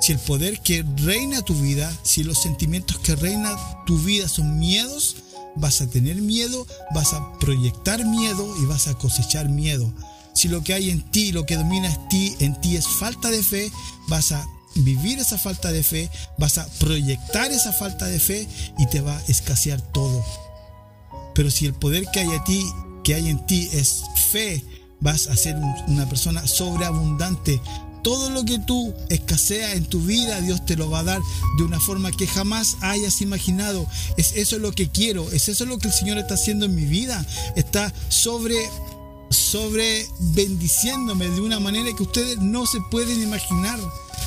Si 0.00 0.12
el 0.12 0.18
poder 0.18 0.60
que 0.60 0.86
reina 1.04 1.42
tu 1.42 1.54
vida, 1.54 1.92
si 2.02 2.24
los 2.24 2.40
sentimientos 2.40 2.98
que 3.00 3.14
reina 3.14 3.54
tu 3.84 3.98
vida 3.98 4.26
son 4.26 4.58
miedos, 4.58 5.16
vas 5.54 5.82
a 5.82 5.86
tener 5.86 6.16
miedo, 6.16 6.66
vas 6.94 7.12
a 7.12 7.38
proyectar 7.40 8.06
miedo 8.06 8.54
y 8.62 8.64
vas 8.64 8.88
a 8.88 8.94
cosechar 8.94 9.50
miedo. 9.50 9.92
Si 10.38 10.46
lo 10.46 10.62
que 10.62 10.72
hay 10.72 10.90
en 10.90 11.02
ti, 11.02 11.32
lo 11.32 11.46
que 11.46 11.56
domina 11.56 11.92
en 11.92 12.08
ti, 12.08 12.36
en 12.38 12.60
ti 12.60 12.76
es 12.76 12.86
falta 12.86 13.28
de 13.28 13.42
fe, 13.42 13.72
vas 14.06 14.30
a 14.30 14.46
vivir 14.76 15.18
esa 15.18 15.36
falta 15.36 15.72
de 15.72 15.82
fe, 15.82 16.08
vas 16.38 16.58
a 16.58 16.68
proyectar 16.78 17.50
esa 17.50 17.72
falta 17.72 18.06
de 18.06 18.20
fe 18.20 18.46
y 18.78 18.86
te 18.86 19.00
va 19.00 19.16
a 19.16 19.22
escasear 19.26 19.80
todo. 19.80 20.24
Pero 21.34 21.50
si 21.50 21.66
el 21.66 21.74
poder 21.74 22.06
que 22.12 22.20
hay 22.20 22.28
en 22.30 22.44
ti, 22.44 22.64
que 23.02 23.16
hay 23.16 23.30
en 23.30 23.44
ti 23.46 23.68
es 23.72 24.04
fe, 24.30 24.62
vas 25.00 25.26
a 25.26 25.34
ser 25.34 25.56
una 25.88 26.08
persona 26.08 26.46
sobreabundante. 26.46 27.60
Todo 28.04 28.30
lo 28.30 28.44
que 28.44 28.60
tú 28.60 28.94
escasea 29.08 29.72
en 29.72 29.86
tu 29.86 30.00
vida, 30.02 30.40
Dios 30.40 30.64
te 30.64 30.76
lo 30.76 30.88
va 30.88 31.00
a 31.00 31.04
dar 31.04 31.20
de 31.56 31.64
una 31.64 31.80
forma 31.80 32.12
que 32.12 32.28
jamás 32.28 32.76
hayas 32.80 33.22
imaginado. 33.22 33.88
Es 34.16 34.34
eso 34.36 34.60
lo 34.60 34.70
que 34.70 34.88
quiero, 34.88 35.28
es 35.32 35.48
eso 35.48 35.66
lo 35.66 35.78
que 35.78 35.88
el 35.88 35.94
Señor 35.94 36.16
está 36.16 36.34
haciendo 36.34 36.66
en 36.66 36.76
mi 36.76 36.84
vida. 36.84 37.26
Está 37.56 37.92
sobre 38.08 38.54
sobre 39.30 40.06
bendiciéndome 40.34 41.28
de 41.28 41.40
una 41.40 41.60
manera 41.60 41.94
que 41.96 42.02
ustedes 42.02 42.38
no 42.38 42.66
se 42.66 42.78
pueden 42.90 43.22
imaginar, 43.22 43.78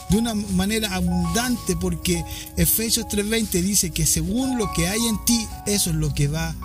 de 0.09 0.17
una 0.17 0.33
manera 0.33 0.93
abundante, 0.93 1.75
porque 1.75 2.23
Efesios 2.57 3.07
3:20 3.07 3.61
dice 3.61 3.91
que 3.91 4.05
según 4.05 4.57
lo 4.57 4.71
que 4.73 4.87
hay 4.87 4.99
en 5.07 5.23
ti, 5.25 5.47
eso 5.65 5.89
es 5.89 5.95
lo 5.95 6.13
que 6.13 6.27
va 6.27 6.55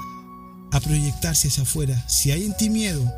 a 0.73 0.81
proyectarse 0.81 1.49
hacia 1.49 1.63
afuera. 1.63 2.05
Si 2.09 2.31
hay 2.31 2.45
en 2.45 2.57
ti 2.57 2.71
miedo, 2.71 3.11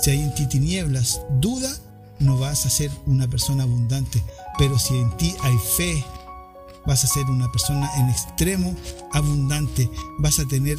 si 0.00 0.10
hay 0.10 0.20
en 0.20 0.34
ti 0.34 0.46
tinieblas, 0.46 1.20
duda, 1.40 1.70
no 2.18 2.38
vas 2.38 2.66
a 2.66 2.70
ser 2.70 2.90
una 3.06 3.28
persona 3.28 3.64
abundante. 3.64 4.22
Pero 4.58 4.78
si 4.78 4.94
en 4.94 5.16
ti 5.16 5.34
hay 5.42 5.56
fe, 5.76 6.04
vas 6.86 7.04
a 7.04 7.08
ser 7.08 7.24
una 7.26 7.50
persona 7.50 7.90
en 7.98 8.08
extremo 8.08 8.74
abundante. 9.12 9.90
Vas 10.18 10.38
a 10.38 10.46
tener 10.46 10.78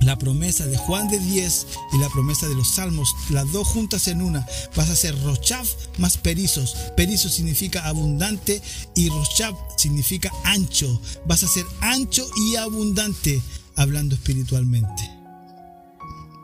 la 0.00 0.18
promesa 0.18 0.66
de 0.66 0.76
Juan 0.76 1.08
de 1.08 1.18
10 1.18 1.66
y 1.92 1.98
la 1.98 2.08
promesa 2.08 2.48
de 2.48 2.54
los 2.54 2.68
salmos, 2.68 3.14
las 3.30 3.50
dos 3.52 3.68
juntas 3.68 4.08
en 4.08 4.22
una. 4.22 4.46
Vas 4.76 4.90
a 4.90 4.96
ser 4.96 5.20
Rochaf 5.22 5.68
más 5.98 6.16
Perizos. 6.16 6.74
Perizos 6.96 7.34
significa 7.34 7.86
abundante 7.86 8.60
y 8.94 9.08
Rochaf 9.08 9.54
significa 9.76 10.32
ancho. 10.44 11.00
Vas 11.26 11.42
a 11.42 11.48
ser 11.48 11.64
ancho 11.80 12.26
y 12.36 12.56
abundante 12.56 13.40
hablando 13.76 14.14
espiritualmente. 14.14 15.10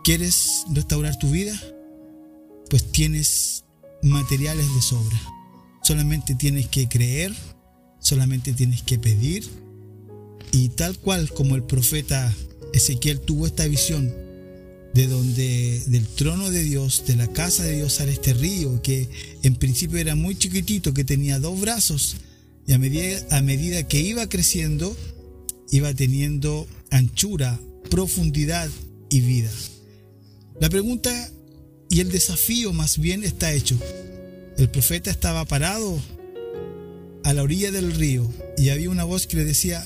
¿Quieres 0.05 0.65
restaurar 0.73 1.19
tu 1.19 1.31
vida? 1.31 1.59
pues 2.69 2.91
tienes 2.91 3.65
materiales 4.03 4.67
de 4.75 4.83
sobra. 4.83 5.21
Solamente 5.83 6.35
tienes 6.35 6.67
que 6.69 6.89
creer, 6.89 7.35
solamente 7.99 8.53
tienes 8.53 8.83
que 8.83 8.99
pedir. 8.99 9.49
Y 10.53 10.71
tal 10.71 10.99
cual 10.99 11.31
como 11.33 11.55
el 11.55 11.65
profeta 11.65 12.33
Ezequiel 12.73 13.21
tuvo 13.21 13.47
esta 13.47 13.67
visión 13.67 14.13
de 14.95 15.07
donde 15.07 15.83
del 15.89 16.07
trono 16.07 16.51
de 16.51 16.63
Dios, 16.63 17.05
de 17.07 17.17
la 17.17 17.27
casa 17.29 17.65
de 17.65 17.77
Dios 17.77 17.95
sale 17.95 18.13
este 18.13 18.33
río 18.33 18.81
que 18.81 19.09
en 19.43 19.55
principio 19.57 19.99
era 19.99 20.15
muy 20.15 20.37
chiquitito, 20.37 20.95
que 20.95 21.05
tenía 21.05 21.39
dos 21.39 21.61
brazos 21.61 22.17
y 22.67 22.73
a 22.73 22.79
medida, 22.79 23.21
a 23.31 23.43
medida 23.43 23.87
que 23.87 24.01
iba 24.01 24.27
creciendo, 24.29 24.97
iba 25.71 25.93
teniendo 25.93 26.67
anchura, 26.91 27.61
profundidad 27.91 28.71
y 29.11 29.21
vida. 29.21 29.51
La 30.61 30.71
pregunta 30.71 31.31
y 31.91 32.01
el 32.01 32.11
desafío 32.11 32.73
más 32.73 32.99
bien 32.99 33.23
está 33.23 33.53
hecho. 33.53 33.79
El 34.57 34.71
profeta 34.71 35.11
estaba 35.11 35.45
parado 35.45 36.01
a 37.23 37.35
la 37.35 37.43
orilla 37.43 37.71
del 37.71 37.93
río 37.93 38.27
y 38.57 38.71
había 38.71 38.89
una 38.89 39.05
voz 39.05 39.27
que 39.27 39.37
le 39.37 39.45
decía, 39.45 39.85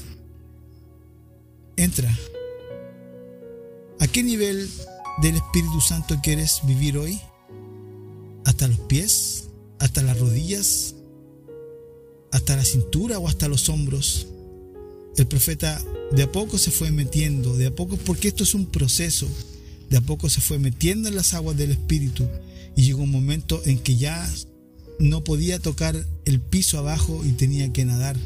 entra. 1.76 2.16
¿A 4.00 4.08
qué 4.08 4.22
nivel 4.22 4.66
del 5.20 5.36
Espíritu 5.36 5.80
Santo 5.82 6.18
quieres 6.22 6.60
vivir 6.64 6.96
hoy? 6.96 7.20
¿Hasta 8.46 8.66
los 8.66 8.80
pies? 8.80 9.50
¿Hasta 9.78 10.02
las 10.02 10.18
rodillas? 10.18 10.94
¿Hasta 12.32 12.56
la 12.56 12.64
cintura 12.64 13.18
o 13.18 13.28
hasta 13.28 13.46
los 13.46 13.68
hombros? 13.68 14.26
El 15.18 15.26
profeta 15.26 15.78
de 16.12 16.22
a 16.22 16.32
poco 16.32 16.56
se 16.56 16.70
fue 16.70 16.90
metiendo, 16.90 17.58
de 17.58 17.66
a 17.66 17.74
poco 17.74 17.98
porque 17.98 18.28
esto 18.28 18.42
es 18.44 18.54
un 18.54 18.66
proceso 18.66 19.28
de 19.90 19.98
a 19.98 20.00
poco 20.00 20.30
se 20.30 20.40
fue 20.40 20.58
metiendo 20.58 21.08
en 21.08 21.16
las 21.16 21.34
aguas 21.34 21.56
del 21.56 21.72
Espíritu 21.72 22.26
y 22.76 22.82
llegó 22.82 23.02
un 23.02 23.10
momento 23.10 23.60
en 23.66 23.78
que 23.80 23.96
ya 23.96 24.26
no 24.98 25.24
podía 25.24 25.58
tocar 25.58 26.06
el 26.24 26.40
piso 26.40 26.78
abajo 26.78 27.22
y 27.24 27.32
tenía 27.32 27.70
que 27.72 27.84
nadar. 27.84 28.16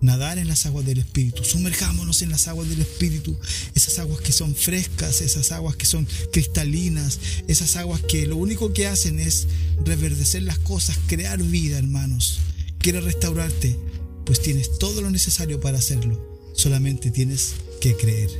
Nadar 0.00 0.38
en 0.38 0.48
las 0.48 0.64
aguas 0.66 0.86
del 0.86 0.98
Espíritu. 0.98 1.44
Sumerjámonos 1.44 2.22
en 2.22 2.30
las 2.30 2.48
aguas 2.48 2.68
del 2.68 2.80
Espíritu. 2.80 3.36
Esas 3.74 3.98
aguas 3.98 4.20
que 4.20 4.32
son 4.32 4.54
frescas, 4.54 5.20
esas 5.20 5.52
aguas 5.52 5.76
que 5.76 5.86
son 5.86 6.06
cristalinas, 6.32 7.18
esas 7.48 7.76
aguas 7.76 8.00
que 8.02 8.26
lo 8.26 8.36
único 8.36 8.72
que 8.72 8.86
hacen 8.86 9.20
es 9.20 9.46
reverdecer 9.84 10.42
las 10.42 10.58
cosas, 10.58 10.98
crear 11.06 11.42
vida, 11.42 11.78
hermanos. 11.78 12.40
¿Quieres 12.78 13.04
restaurarte? 13.04 13.78
Pues 14.24 14.40
tienes 14.40 14.78
todo 14.78 15.02
lo 15.02 15.10
necesario 15.10 15.60
para 15.60 15.78
hacerlo. 15.78 16.18
Solamente 16.54 17.10
tienes 17.10 17.54
que 17.80 17.94
creer. 17.94 18.30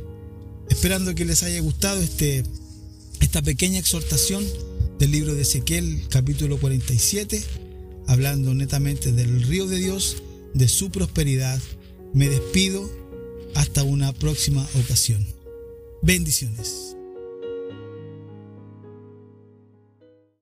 Esperando 0.69 1.13
que 1.13 1.25
les 1.25 1.43
haya 1.43 1.59
gustado 1.59 2.01
este, 2.01 2.43
esta 3.19 3.41
pequeña 3.41 3.77
exhortación 3.77 4.43
del 4.97 5.11
libro 5.11 5.35
de 5.35 5.41
Ezequiel, 5.41 6.03
capítulo 6.09 6.59
47, 6.59 7.43
hablando 8.07 8.53
netamente 8.53 9.11
del 9.11 9.43
río 9.43 9.67
de 9.67 9.77
Dios, 9.77 10.23
de 10.53 10.67
su 10.67 10.89
prosperidad. 10.89 11.59
Me 12.13 12.29
despido 12.29 12.89
hasta 13.55 13.83
una 13.83 14.13
próxima 14.13 14.67
ocasión. 14.83 15.25
Bendiciones. 16.01 16.95